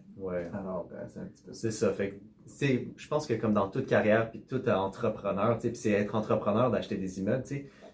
Alors, 0.52 0.88
ben, 0.90 0.98
c'est 1.08 1.20
un 1.20 1.24
petit 1.24 1.42
peu 1.42 1.52
C'est 1.52 1.70
ça. 1.70 1.92
Fait 1.92 2.20
je 2.96 3.08
pense 3.08 3.26
que 3.26 3.34
comme 3.34 3.52
dans 3.52 3.68
toute 3.68 3.86
carrière 3.86 4.30
puis 4.30 4.40
tout 4.40 4.66
entrepreneur, 4.68 5.58
puis 5.58 5.70
c'est 5.74 5.90
être 5.90 6.14
entrepreneur 6.14 6.70
d'acheter 6.70 6.96
des 6.96 7.20
immeubles, 7.20 7.44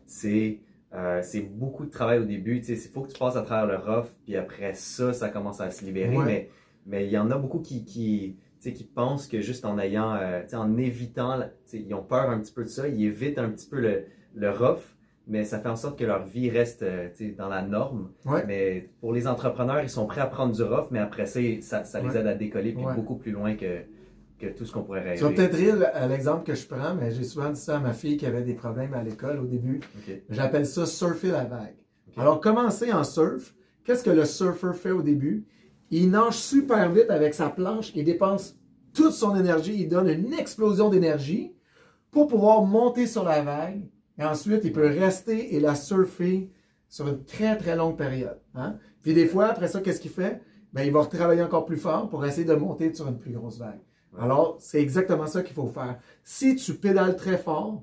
c'est 0.07 0.61
euh, 0.95 1.21
c'est 1.23 1.41
beaucoup 1.43 1.85
de 1.85 1.91
travail 1.91 2.19
au 2.19 2.25
début. 2.25 2.59
Il 2.59 2.77
faut 2.77 3.03
que 3.03 3.13
tu 3.13 3.19
passes 3.19 3.37
à 3.37 3.43
travers 3.43 3.67
le 3.67 3.77
rough, 3.77 4.09
puis 4.25 4.37
après 4.37 4.75
ça, 4.75 5.13
ça 5.13 5.29
commence 5.29 5.61
à 5.61 5.71
se 5.71 5.85
libérer. 5.85 6.17
Mais 6.25 6.51
mais 6.87 7.07
il 7.07 7.11
y 7.11 7.19
en 7.19 7.31
a 7.31 7.39
beaucoup 7.39 7.61
qui, 7.61 7.85
qui, 7.85 8.37
qui 8.61 8.85
pensent 8.85 9.27
que 9.27 9.41
juste 9.41 9.65
en 9.65 9.79
ayant, 9.79 10.15
euh, 10.17 10.43
en 10.53 10.77
évitant, 10.77 11.41
ils 11.73 11.95
ont 11.95 12.03
peur 12.03 12.29
un 12.29 12.39
petit 12.39 12.53
peu 12.53 12.63
de 12.63 12.69
ça, 12.69 12.87
ils 12.89 13.07
évitent 13.07 13.39
un 13.39 13.49
petit 13.49 13.67
peu 13.69 13.81
le, 13.81 14.05
le 14.35 14.51
rough, 14.51 14.83
mais 15.27 15.45
ça 15.45 15.59
fait 15.59 15.69
en 15.71 15.77
sorte 15.77 15.99
que 15.99 16.05
leur 16.05 16.27
vie 16.27 16.51
reste 16.51 16.83
euh, 16.83 17.09
dans 17.39 17.49
la 17.49 17.63
norme. 17.63 18.11
Mais 18.47 18.91
pour 19.01 19.15
les 19.15 19.27
entrepreneurs, 19.27 19.81
ils 19.83 19.89
sont 19.89 20.07
prêts 20.07 20.21
à 20.21 20.27
prendre 20.27 20.55
du 20.55 20.63
rough, 20.63 20.89
mais 20.91 20.99
après 20.99 21.25
ça, 21.25 21.41
ça, 21.63 21.85
ça 21.85 22.01
les 22.01 22.17
aide 22.19 22.27
à 22.27 22.35
décoller 22.35 22.73
puis 22.73 22.85
beaucoup 22.95 23.17
plus 23.17 23.33
loin 23.33 23.55
que, 23.57 23.81
que 24.39 24.47
tout 24.47 24.65
ce 24.65 24.73
qu'on 24.73 24.83
pourrait 24.83 25.03
rêver. 25.03 25.17
Tu 25.17 25.25
vas 25.25 25.31
peut-être 25.31 25.57
rire 25.57 25.87
à 25.93 26.07
l'exemple 26.07 26.45
que 26.45 26.55
je 26.55 26.67
prends, 26.67 26.95
mais 26.95 27.11
j'ai 27.11 27.25
souvent 27.25 27.51
dit 27.51 27.61
ça 27.61 27.77
à 27.77 27.81
ma 27.81 27.93
fille 27.93 28.17
qui 28.17 28.27
avait 28.27 28.43
des 28.43 28.55
problèmes 28.55 28.95
à 28.95 29.03
l'école 29.03 29.41
au 29.41 29.47
début. 29.47 29.81
J'appelle 30.29 30.67
ça 30.67 30.87
surfer 30.87 31.31
la 31.31 31.45
vague. 31.45 31.77
Alors, 32.17 32.41
commencer 32.41 32.93
en 32.93 33.05
surf, 33.05 33.55
qu'est-ce 33.85 34.05
que 34.05 34.11
le 34.11 34.25
surfer 34.25 34.73
fait 34.73 34.91
au 34.91 35.03
début? 35.03 35.47
il 35.91 36.11
nage 36.11 36.39
super 36.39 36.91
vite 36.91 37.11
avec 37.11 37.35
sa 37.35 37.51
planche, 37.51 37.93
il 37.95 38.05
dépense 38.05 38.57
toute 38.93 39.13
son 39.13 39.37
énergie, 39.37 39.77
il 39.79 39.89
donne 39.89 40.09
une 40.09 40.33
explosion 40.33 40.89
d'énergie 40.89 41.53
pour 42.11 42.27
pouvoir 42.27 42.63
monter 42.63 43.07
sur 43.07 43.25
la 43.25 43.43
vague. 43.43 43.83
Et 44.19 44.25
ensuite, 44.25 44.63
il 44.65 44.73
peut 44.73 44.87
rester 44.87 45.55
et 45.55 45.61
la 45.61 45.75
surfer 45.75 46.51
sur 46.89 47.09
une 47.09 47.25
très, 47.25 47.57
très 47.57 47.77
longue 47.77 47.97
période. 47.97 48.41
Hein? 48.55 48.77
Puis 49.03 49.15
des 49.15 49.27
fois, 49.27 49.47
après 49.47 49.69
ça, 49.69 49.81
qu'est-ce 49.81 50.01
qu'il 50.01 50.11
fait? 50.11 50.41
Ben, 50.73 50.83
il 50.83 50.93
va 50.93 51.05
travailler 51.07 51.43
encore 51.43 51.65
plus 51.65 51.77
fort 51.77 52.09
pour 52.09 52.25
essayer 52.25 52.47
de 52.47 52.55
monter 52.55 52.93
sur 52.95 53.09
une 53.09 53.19
plus 53.19 53.33
grosse 53.33 53.59
vague. 53.59 53.81
Alors, 54.19 54.57
c'est 54.61 54.81
exactement 54.81 55.27
ça 55.27 55.43
qu'il 55.43 55.55
faut 55.55 55.67
faire. 55.67 55.99
Si 56.23 56.57
tu 56.57 56.75
pédales 56.75 57.17
très 57.17 57.39
fort 57.39 57.83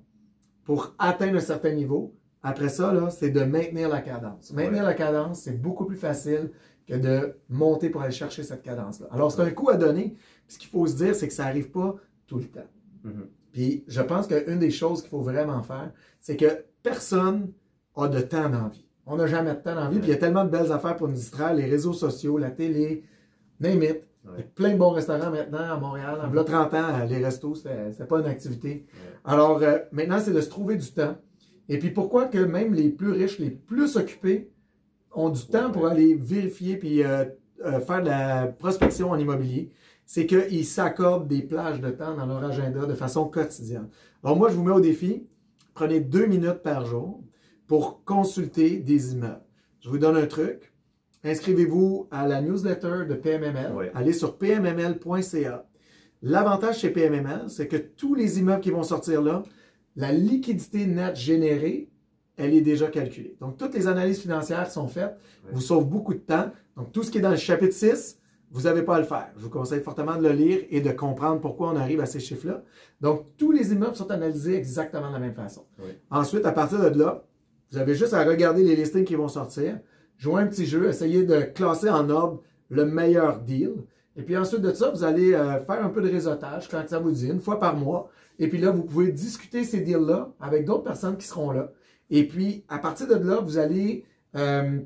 pour 0.63 0.95
atteindre 0.97 1.37
un 1.37 1.41
certain 1.41 1.71
niveau, 1.71 2.15
après 2.43 2.69
ça, 2.69 2.93
là, 2.93 3.09
c'est 3.09 3.29
de 3.29 3.43
maintenir 3.43 3.89
la 3.89 4.01
cadence. 4.01 4.51
Maintenir 4.51 4.83
la 4.83 4.93
cadence, 4.93 5.41
c'est 5.41 5.61
beaucoup 5.61 5.85
plus 5.85 5.97
facile 5.97 6.51
que 6.87 6.95
de 6.95 7.35
monter 7.49 7.89
pour 7.89 8.01
aller 8.01 8.11
chercher 8.11 8.43
cette 8.43 8.63
cadence-là. 8.63 9.07
Alors, 9.11 9.31
c'est 9.31 9.41
un 9.41 9.51
coup 9.51 9.69
à 9.69 9.77
donner. 9.77 10.15
ce 10.47 10.57
qu'il 10.57 10.69
faut 10.69 10.87
se 10.87 10.95
dire, 10.95 11.15
c'est 11.15 11.27
que 11.27 11.33
ça 11.33 11.45
n'arrive 11.45 11.69
pas 11.69 11.95
tout 12.27 12.37
le 12.37 12.45
temps. 12.45 12.67
Mm-hmm. 13.05 13.27
Puis, 13.51 13.83
je 13.87 14.01
pense 14.01 14.27
qu'une 14.27 14.59
des 14.59 14.71
choses 14.71 15.01
qu'il 15.01 15.09
faut 15.09 15.21
vraiment 15.21 15.61
faire, 15.61 15.91
c'est 16.19 16.37
que 16.37 16.65
personne 16.81 17.51
a 17.95 18.07
de 18.07 18.21
temps 18.21 18.49
d'envie. 18.49 18.87
On 19.05 19.17
n'a 19.17 19.27
jamais 19.27 19.53
de 19.53 19.59
temps 19.59 19.75
d'envie. 19.75 19.99
Puis, 19.99 20.07
il 20.07 20.11
y 20.11 20.15
a 20.15 20.19
tellement 20.19 20.45
de 20.45 20.49
belles 20.49 20.71
affaires 20.71 20.95
pour 20.95 21.07
nous 21.07 21.13
distraire, 21.13 21.53
les 21.53 21.65
réseaux 21.65 21.93
sociaux, 21.93 22.37
la 22.37 22.51
télé, 22.51 23.03
name 23.59 23.83
it. 23.83 24.03
Il 24.23 24.39
y 24.39 24.41
a 24.41 24.43
plein 24.43 24.73
de 24.73 24.77
bons 24.77 24.91
restaurants 24.91 25.31
maintenant 25.31 25.71
à 25.71 25.77
Montréal. 25.77 26.19
En 26.23 26.29
mm 26.29 26.45
30 26.45 26.73
ans, 26.75 27.05
les 27.09 27.23
restos, 27.23 27.55
c'était 27.55 28.05
pas 28.07 28.19
une 28.19 28.27
activité. 28.27 28.85
Alors, 29.25 29.61
euh, 29.63 29.79
maintenant, 29.91 30.19
c'est 30.19 30.33
de 30.33 30.41
se 30.41 30.49
trouver 30.49 30.75
du 30.75 30.91
temps. 30.91 31.15
Et 31.69 31.79
puis, 31.79 31.89
pourquoi 31.89 32.25
que 32.25 32.37
même 32.37 32.73
les 32.73 32.89
plus 32.89 33.11
riches, 33.11 33.39
les 33.39 33.49
plus 33.49 33.97
occupés, 33.97 34.51
ont 35.13 35.29
du 35.29 35.45
temps 35.45 35.71
pour 35.71 35.87
aller 35.87 36.15
vérifier 36.15 36.77
puis 36.77 37.03
euh, 37.03 37.25
euh, 37.65 37.79
faire 37.79 38.01
de 38.01 38.07
la 38.07 38.47
prospection 38.47 39.11
en 39.11 39.17
immobilier, 39.17 39.71
c'est 40.05 40.25
qu'ils 40.25 40.65
s'accordent 40.65 41.27
des 41.27 41.41
plages 41.41 41.79
de 41.79 41.89
temps 41.89 42.15
dans 42.15 42.25
leur 42.25 42.43
agenda 42.43 42.85
de 42.85 42.93
façon 42.93 43.25
quotidienne. 43.25 43.87
Alors 44.23 44.37
moi, 44.37 44.49
je 44.49 44.55
vous 44.55 44.63
mets 44.63 44.71
au 44.71 44.81
défi, 44.81 45.27
prenez 45.73 45.99
deux 45.99 46.25
minutes 46.25 46.63
par 46.63 46.85
jour 46.85 47.21
pour 47.67 48.03
consulter 48.03 48.77
des 48.77 49.13
immeubles. 49.13 49.41
Je 49.79 49.89
vous 49.89 49.97
donne 49.97 50.17
un 50.17 50.27
truc. 50.27 50.70
Inscrivez-vous 51.23 52.07
à 52.11 52.27
la 52.27 52.41
newsletter 52.41 53.05
de 53.07 53.13
PMML. 53.13 53.91
Allez 53.93 54.13
sur 54.13 54.37
pmml.ca. 54.37 55.65
L'avantage 56.23 56.79
chez 56.79 56.89
PMML, 56.89 57.49
c'est 57.49 57.67
que 57.67 57.77
tous 57.77 58.15
les 58.15 58.39
immeubles 58.39 58.61
qui 58.61 58.71
vont 58.71 58.83
sortir 58.83 59.21
là, 59.21 59.43
la 59.95 60.11
liquidité 60.11 60.85
nette 60.85 61.15
générée 61.15 61.91
elle 62.37 62.53
est 62.53 62.61
déjà 62.61 62.87
calculée. 62.87 63.35
Donc, 63.39 63.57
toutes 63.57 63.73
les 63.75 63.87
analyses 63.87 64.21
financières 64.21 64.69
sont 64.71 64.87
faites, 64.87 65.15
vous 65.51 65.61
sauvent 65.61 65.87
beaucoup 65.87 66.13
de 66.13 66.19
temps. 66.19 66.51
Donc, 66.75 66.91
tout 66.91 67.03
ce 67.03 67.11
qui 67.11 67.19
est 67.19 67.21
dans 67.21 67.29
le 67.29 67.35
chapitre 67.35 67.73
6, 67.73 68.17
vous 68.51 68.61
n'avez 68.61 68.83
pas 68.83 68.95
à 68.95 68.99
le 68.99 69.05
faire. 69.05 69.29
Je 69.37 69.43
vous 69.43 69.49
conseille 69.49 69.81
fortement 69.81 70.17
de 70.17 70.23
le 70.23 70.33
lire 70.33 70.59
et 70.69 70.81
de 70.81 70.91
comprendre 70.91 71.39
pourquoi 71.39 71.69
on 71.69 71.75
arrive 71.75 72.01
à 72.01 72.05
ces 72.05 72.19
chiffres-là. 72.19 72.63
Donc, 72.99 73.37
tous 73.37 73.51
les 73.51 73.71
immeubles 73.71 73.95
sont 73.95 74.09
analysés 74.11 74.55
exactement 74.55 75.09
de 75.09 75.13
la 75.13 75.19
même 75.19 75.35
façon. 75.35 75.65
Ensuite, 76.09 76.45
à 76.45 76.51
partir 76.51 76.79
de 76.79 76.99
là, 76.99 77.23
vous 77.71 77.77
avez 77.77 77.95
juste 77.95 78.13
à 78.13 78.23
regarder 78.23 78.63
les 78.63 78.75
listings 78.75 79.05
qui 79.05 79.15
vont 79.15 79.29
sortir, 79.29 79.79
jouer 80.21 80.43
un 80.43 80.47
petit 80.47 80.67
jeu, 80.67 80.87
essayer 80.87 81.23
de 81.23 81.41
classer 81.41 81.89
en 81.89 82.09
ordre 82.11 82.43
le 82.69 82.85
meilleur 82.85 83.39
deal. 83.39 83.73
Et 84.15 84.21
puis 84.21 84.37
ensuite 84.37 84.61
de 84.61 84.71
ça, 84.71 84.91
vous 84.91 85.03
allez 85.03 85.33
euh, 85.33 85.59
faire 85.61 85.83
un 85.83 85.89
peu 85.89 85.99
de 85.99 86.09
réseautage 86.09 86.69
quand 86.69 86.87
ça 86.87 86.99
vous 86.99 87.11
dit, 87.11 87.27
une 87.27 87.39
fois 87.39 87.59
par 87.59 87.75
mois. 87.75 88.09
Et 88.37 88.47
puis 88.47 88.59
là, 88.59 88.69
vous 88.69 88.83
pouvez 88.83 89.11
discuter 89.11 89.63
ces 89.63 89.81
deals-là 89.81 90.31
avec 90.39 90.65
d'autres 90.65 90.83
personnes 90.83 91.17
qui 91.17 91.25
seront 91.25 91.51
là. 91.51 91.71
Et 92.11 92.27
puis, 92.27 92.63
à 92.69 92.77
partir 92.77 93.07
de 93.07 93.15
là, 93.15 93.39
vous 93.39 93.57
allez, 93.57 94.05
euh, 94.35 94.79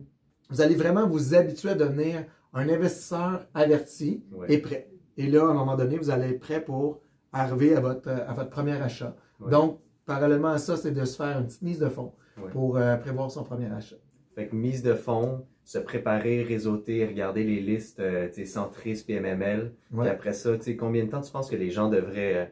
vous 0.49 0.61
allez 0.61 0.75
vraiment 0.75 1.05
vous 1.05 1.35
habituer 1.35 1.69
à 1.69 1.75
devenir 1.75 2.23
un 2.53 2.69
investisseur 2.69 3.45
averti 3.53 4.23
et 4.47 4.59
prêt. 4.59 4.89
Et 5.17 5.27
là, 5.27 5.41
à 5.41 5.49
un 5.49 5.53
moment 5.53 5.75
donné, 5.75 5.97
vous 5.97 6.11
allez 6.11 6.29
être 6.29 6.39
prêt 6.39 6.63
pour 6.63 7.01
arriver 7.33 7.75
à 7.75 7.81
votre, 7.81 8.09
à 8.09 8.31
votre 8.31 8.49
premier 8.49 8.81
achat. 8.81 9.13
Donc, 9.49 9.79
parallèlement 10.05 10.51
à 10.51 10.59
ça, 10.59 10.77
c'est 10.77 10.91
de 10.91 11.03
se 11.03 11.17
faire 11.17 11.37
une 11.39 11.47
petite 11.47 11.61
mise 11.61 11.79
de 11.79 11.89
fonds 11.89 12.13
pour 12.53 12.77
euh, 12.77 12.95
prévoir 12.95 13.29
son 13.29 13.43
premier 13.43 13.67
achat. 13.67 13.97
Fait 14.35 14.47
que 14.47 14.55
mise 14.55 14.83
de 14.83 14.93
fonds, 14.93 15.45
se 15.63 15.79
préparer, 15.79 16.43
réseauter, 16.43 17.05
regarder 17.05 17.43
les 17.43 17.61
listes 17.61 17.99
euh, 17.99 18.29
centristes 18.45 19.07
PMML. 19.07 19.71
Et 20.03 20.07
après 20.07 20.33
ça, 20.33 20.51
combien 20.77 21.05
de 21.05 21.09
temps 21.09 21.21
tu 21.21 21.31
penses 21.31 21.49
que 21.49 21.55
les 21.55 21.71
gens 21.71 21.89
devraient 21.89 22.35
euh, 22.35 22.45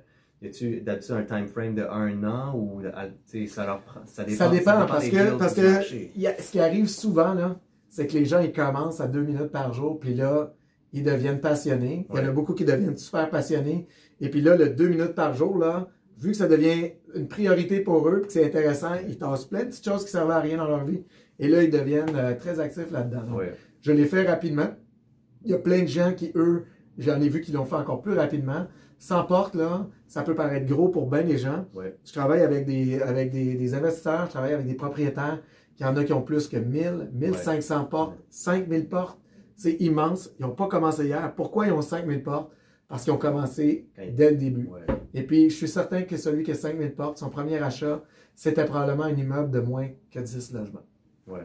y 0.43 0.47
a-tu 0.47 0.81
d'habitude 0.81 1.15
un 1.15 1.23
time 1.23 1.47
frame 1.47 1.75
de 1.75 1.83
un 1.83 2.23
an 2.23 2.55
ou 2.55 2.81
ça 3.47 3.65
leur 3.65 3.81
ça 4.05 4.23
dépend? 4.23 4.37
Ça 4.37 4.49
dépend, 4.49 4.85
parce 4.85 5.07
que, 5.07 5.37
parce 5.37 5.53
que 5.53 5.81
ce 5.83 6.51
qui 6.51 6.59
arrive 6.59 6.87
souvent, 6.87 7.33
là, 7.33 7.59
c'est 7.89 8.07
que 8.07 8.13
les 8.13 8.25
gens, 8.25 8.39
ils 8.39 8.51
commencent 8.51 8.99
à 8.99 9.07
deux 9.07 9.21
minutes 9.21 9.51
par 9.51 9.73
jour, 9.73 9.99
puis 9.99 10.15
là, 10.15 10.53
ils 10.91 11.03
deviennent 11.03 11.39
passionnés. 11.39 12.07
Il 12.11 12.17
y 12.17 12.19
en 12.21 12.27
a 12.27 12.31
beaucoup 12.31 12.53
qui 12.53 12.65
deviennent 12.65 12.97
super 12.97 13.29
passionnés. 13.29 13.87
Et 14.19 14.29
puis 14.29 14.41
là, 14.41 14.55
le 14.55 14.69
deux 14.69 14.87
minutes 14.87 15.15
par 15.15 15.33
jour, 15.33 15.57
là, 15.57 15.87
vu 16.17 16.31
que 16.31 16.37
ça 16.37 16.47
devient 16.47 16.91
une 17.15 17.27
priorité 17.27 17.79
pour 17.79 18.07
eux, 18.09 18.21
que 18.25 18.31
c'est 18.31 18.45
intéressant, 18.45 18.93
ils 19.07 19.17
tassent 19.17 19.45
plein 19.45 19.61
de 19.61 19.65
petites 19.65 19.85
choses 19.85 20.05
qui 20.05 20.11
servaient 20.11 20.33
à 20.33 20.39
rien 20.39 20.57
dans 20.57 20.67
leur 20.67 20.85
vie. 20.85 21.03
Et 21.39 21.47
là, 21.47 21.63
ils 21.63 21.71
deviennent 21.71 22.15
euh, 22.15 22.35
très 22.35 22.59
actifs 22.59 22.91
là-dedans. 22.91 23.23
Je 23.81 23.91
l'ai 23.91 24.05
fait 24.05 24.27
rapidement. 24.27 24.67
Il 25.43 25.51
y 25.51 25.53
a 25.53 25.57
plein 25.57 25.81
de 25.81 25.87
gens 25.87 26.13
qui, 26.13 26.31
eux, 26.35 26.65
j'en 26.97 27.19
ai 27.21 27.29
vu 27.29 27.41
qui 27.41 27.51
l'ont 27.51 27.65
fait 27.65 27.75
encore 27.75 28.01
plus 28.01 28.13
rapidement. 28.13 28.67
Sans 28.97 29.23
porte, 29.25 29.55
là, 29.55 29.89
ça 30.07 30.21
peut 30.23 30.35
paraître 30.35 30.65
gros 30.65 30.87
pour 30.87 31.09
bien 31.09 31.23
des 31.23 31.37
gens. 31.37 31.65
Je 32.05 32.13
travaille 32.13 32.41
avec 32.41 32.65
des, 32.65 33.01
avec 33.01 33.31
des, 33.31 33.73
investisseurs, 33.73 34.27
je 34.27 34.31
travaille 34.31 34.53
avec 34.53 34.65
des 34.65 34.75
propriétaires. 34.75 35.41
Il 35.77 35.83
y 35.83 35.85
en 35.85 35.97
a 35.97 36.03
qui 36.03 36.13
ont 36.13 36.21
plus 36.21 36.47
que 36.47 36.55
1000, 36.55 37.09
1500 37.11 37.85
portes, 37.85 38.15
5000 38.29 38.87
portes. 38.87 39.19
C'est 39.55 39.73
immense. 39.81 40.31
Ils 40.39 40.43
n'ont 40.43 40.55
pas 40.55 40.67
commencé 40.67 41.05
hier. 41.05 41.33
Pourquoi 41.35 41.67
ils 41.67 41.73
ont 41.73 41.81
5000 41.81 42.23
portes? 42.23 42.51
Parce 42.87 43.03
qu'ils 43.03 43.13
ont 43.13 43.17
commencé 43.17 43.89
dès 44.11 44.31
le 44.31 44.37
début. 44.37 44.69
Et 45.13 45.23
puis, 45.23 45.49
je 45.49 45.55
suis 45.55 45.67
certain 45.67 46.03
que 46.03 46.15
celui 46.15 46.43
qui 46.43 46.51
a 46.51 46.55
5000 46.55 46.93
portes, 46.93 47.17
son 47.17 47.29
premier 47.29 47.57
achat, 47.57 48.03
c'était 48.35 48.65
probablement 48.65 49.03
un 49.03 49.15
immeuble 49.15 49.51
de 49.51 49.59
moins 49.59 49.89
que 50.11 50.19
10 50.19 50.53
logements. 50.53 50.85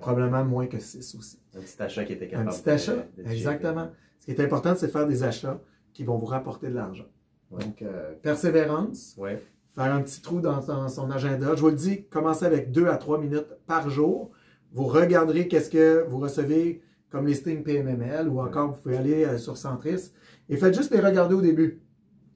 Probablement 0.00 0.44
moins 0.44 0.66
que 0.66 0.78
6 0.78 1.14
aussi. 1.14 1.40
Un 1.56 1.60
petit 1.60 1.82
achat 1.82 2.04
qui 2.04 2.12
était 2.12 2.28
capable 2.28 2.48
Un 2.48 2.52
petit 2.52 2.68
achat, 2.70 3.06
exactement. 3.24 3.90
Ce 4.18 4.26
qui 4.26 4.32
est 4.32 4.40
important, 4.40 4.74
c'est 4.76 4.88
de 4.88 4.92
faire 4.92 5.06
des 5.06 5.22
achats 5.22 5.60
qui 5.92 6.04
vont 6.04 6.18
vous 6.18 6.26
rapporter 6.26 6.68
de 6.68 6.74
l'argent. 6.74 7.06
Donc, 7.50 7.82
euh, 7.82 8.14
persévérance. 8.20 9.16
Faire 9.74 9.94
un 9.94 10.02
petit 10.02 10.20
trou 10.20 10.40
dans, 10.40 10.60
son 10.88 11.10
agenda. 11.10 11.54
Je 11.54 11.60
vous 11.60 11.68
le 11.68 11.76
dis, 11.76 12.04
commencez 12.06 12.44
avec 12.44 12.72
deux 12.72 12.88
à 12.88 12.96
trois 12.96 13.18
minutes 13.18 13.46
par 13.66 13.88
jour. 13.88 14.30
Vous 14.72 14.84
regarderez 14.84 15.48
qu'est-ce 15.48 15.70
que 15.70 16.04
vous 16.08 16.18
recevez 16.18 16.82
comme 17.10 17.26
listing 17.26 17.62
PMML 17.62 18.28
ou 18.28 18.40
encore 18.40 18.72
vous 18.72 18.82
pouvez 18.82 18.96
aller 18.98 19.24
euh, 19.24 19.38
sur 19.38 19.56
Centris 19.56 20.12
et 20.48 20.56
faites 20.56 20.74
juste 20.74 20.92
les 20.92 21.00
regarder 21.00 21.34
au 21.34 21.40
début. 21.40 21.80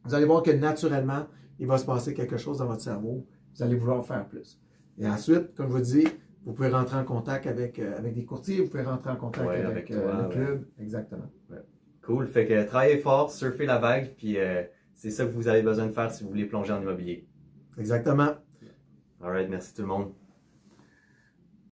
Vous 0.05 0.15
allez 0.15 0.25
voir 0.25 0.43
que 0.43 0.51
naturellement, 0.51 1.27
il 1.59 1.67
va 1.67 1.79
se 1.79 1.85
passer 1.85 2.15
quelque 2.15 2.37
chose 2.37 2.59
dans 2.59 2.67
votre 2.67 2.81
cerveau. 2.81 3.27
Vous 3.55 3.63
allez 3.63 3.77
vouloir 3.77 4.05
faire 4.05 4.27
plus. 4.27 4.59
Et 4.99 5.07
ensuite, 5.07 5.55
comme 5.55 5.69
je 5.69 5.73
vous 5.73 5.81
dis, 5.81 6.09
vous 6.45 6.53
pouvez 6.53 6.69
rentrer 6.69 6.97
en 6.97 7.05
contact 7.05 7.47
avec, 7.47 7.79
euh, 7.79 7.97
avec 7.97 8.15
des 8.15 8.25
courtiers, 8.25 8.61
vous 8.61 8.69
pouvez 8.69 8.83
rentrer 8.83 9.11
en 9.11 9.17
contact 9.17 9.49
avec, 9.49 9.91
le 9.91 10.29
club. 10.29 10.67
Exactement. 10.81 11.31
Cool. 12.03 12.27
Fait 12.27 12.47
que 12.47 12.65
travaillez 12.65 12.99
fort, 12.99 13.31
surfez 13.31 13.65
la 13.65 13.79
vague, 13.79 14.15
puis 14.17 14.37
c'est 14.95 15.11
ça 15.11 15.25
que 15.25 15.31
vous 15.31 15.49
avez 15.49 15.63
besoin 15.63 15.87
de 15.87 15.93
faire 15.93 16.11
si 16.11 16.25
vous 16.25 16.31
voulez 16.31 16.47
plonger 16.47 16.73
en 16.73 16.83
immobilier. 16.83 17.27
Exactement. 17.79 18.35
All 19.23 19.31
right, 19.31 19.49
merci 19.49 19.73
tout 19.73 19.83
le 19.83 19.89
monde. 19.89 20.13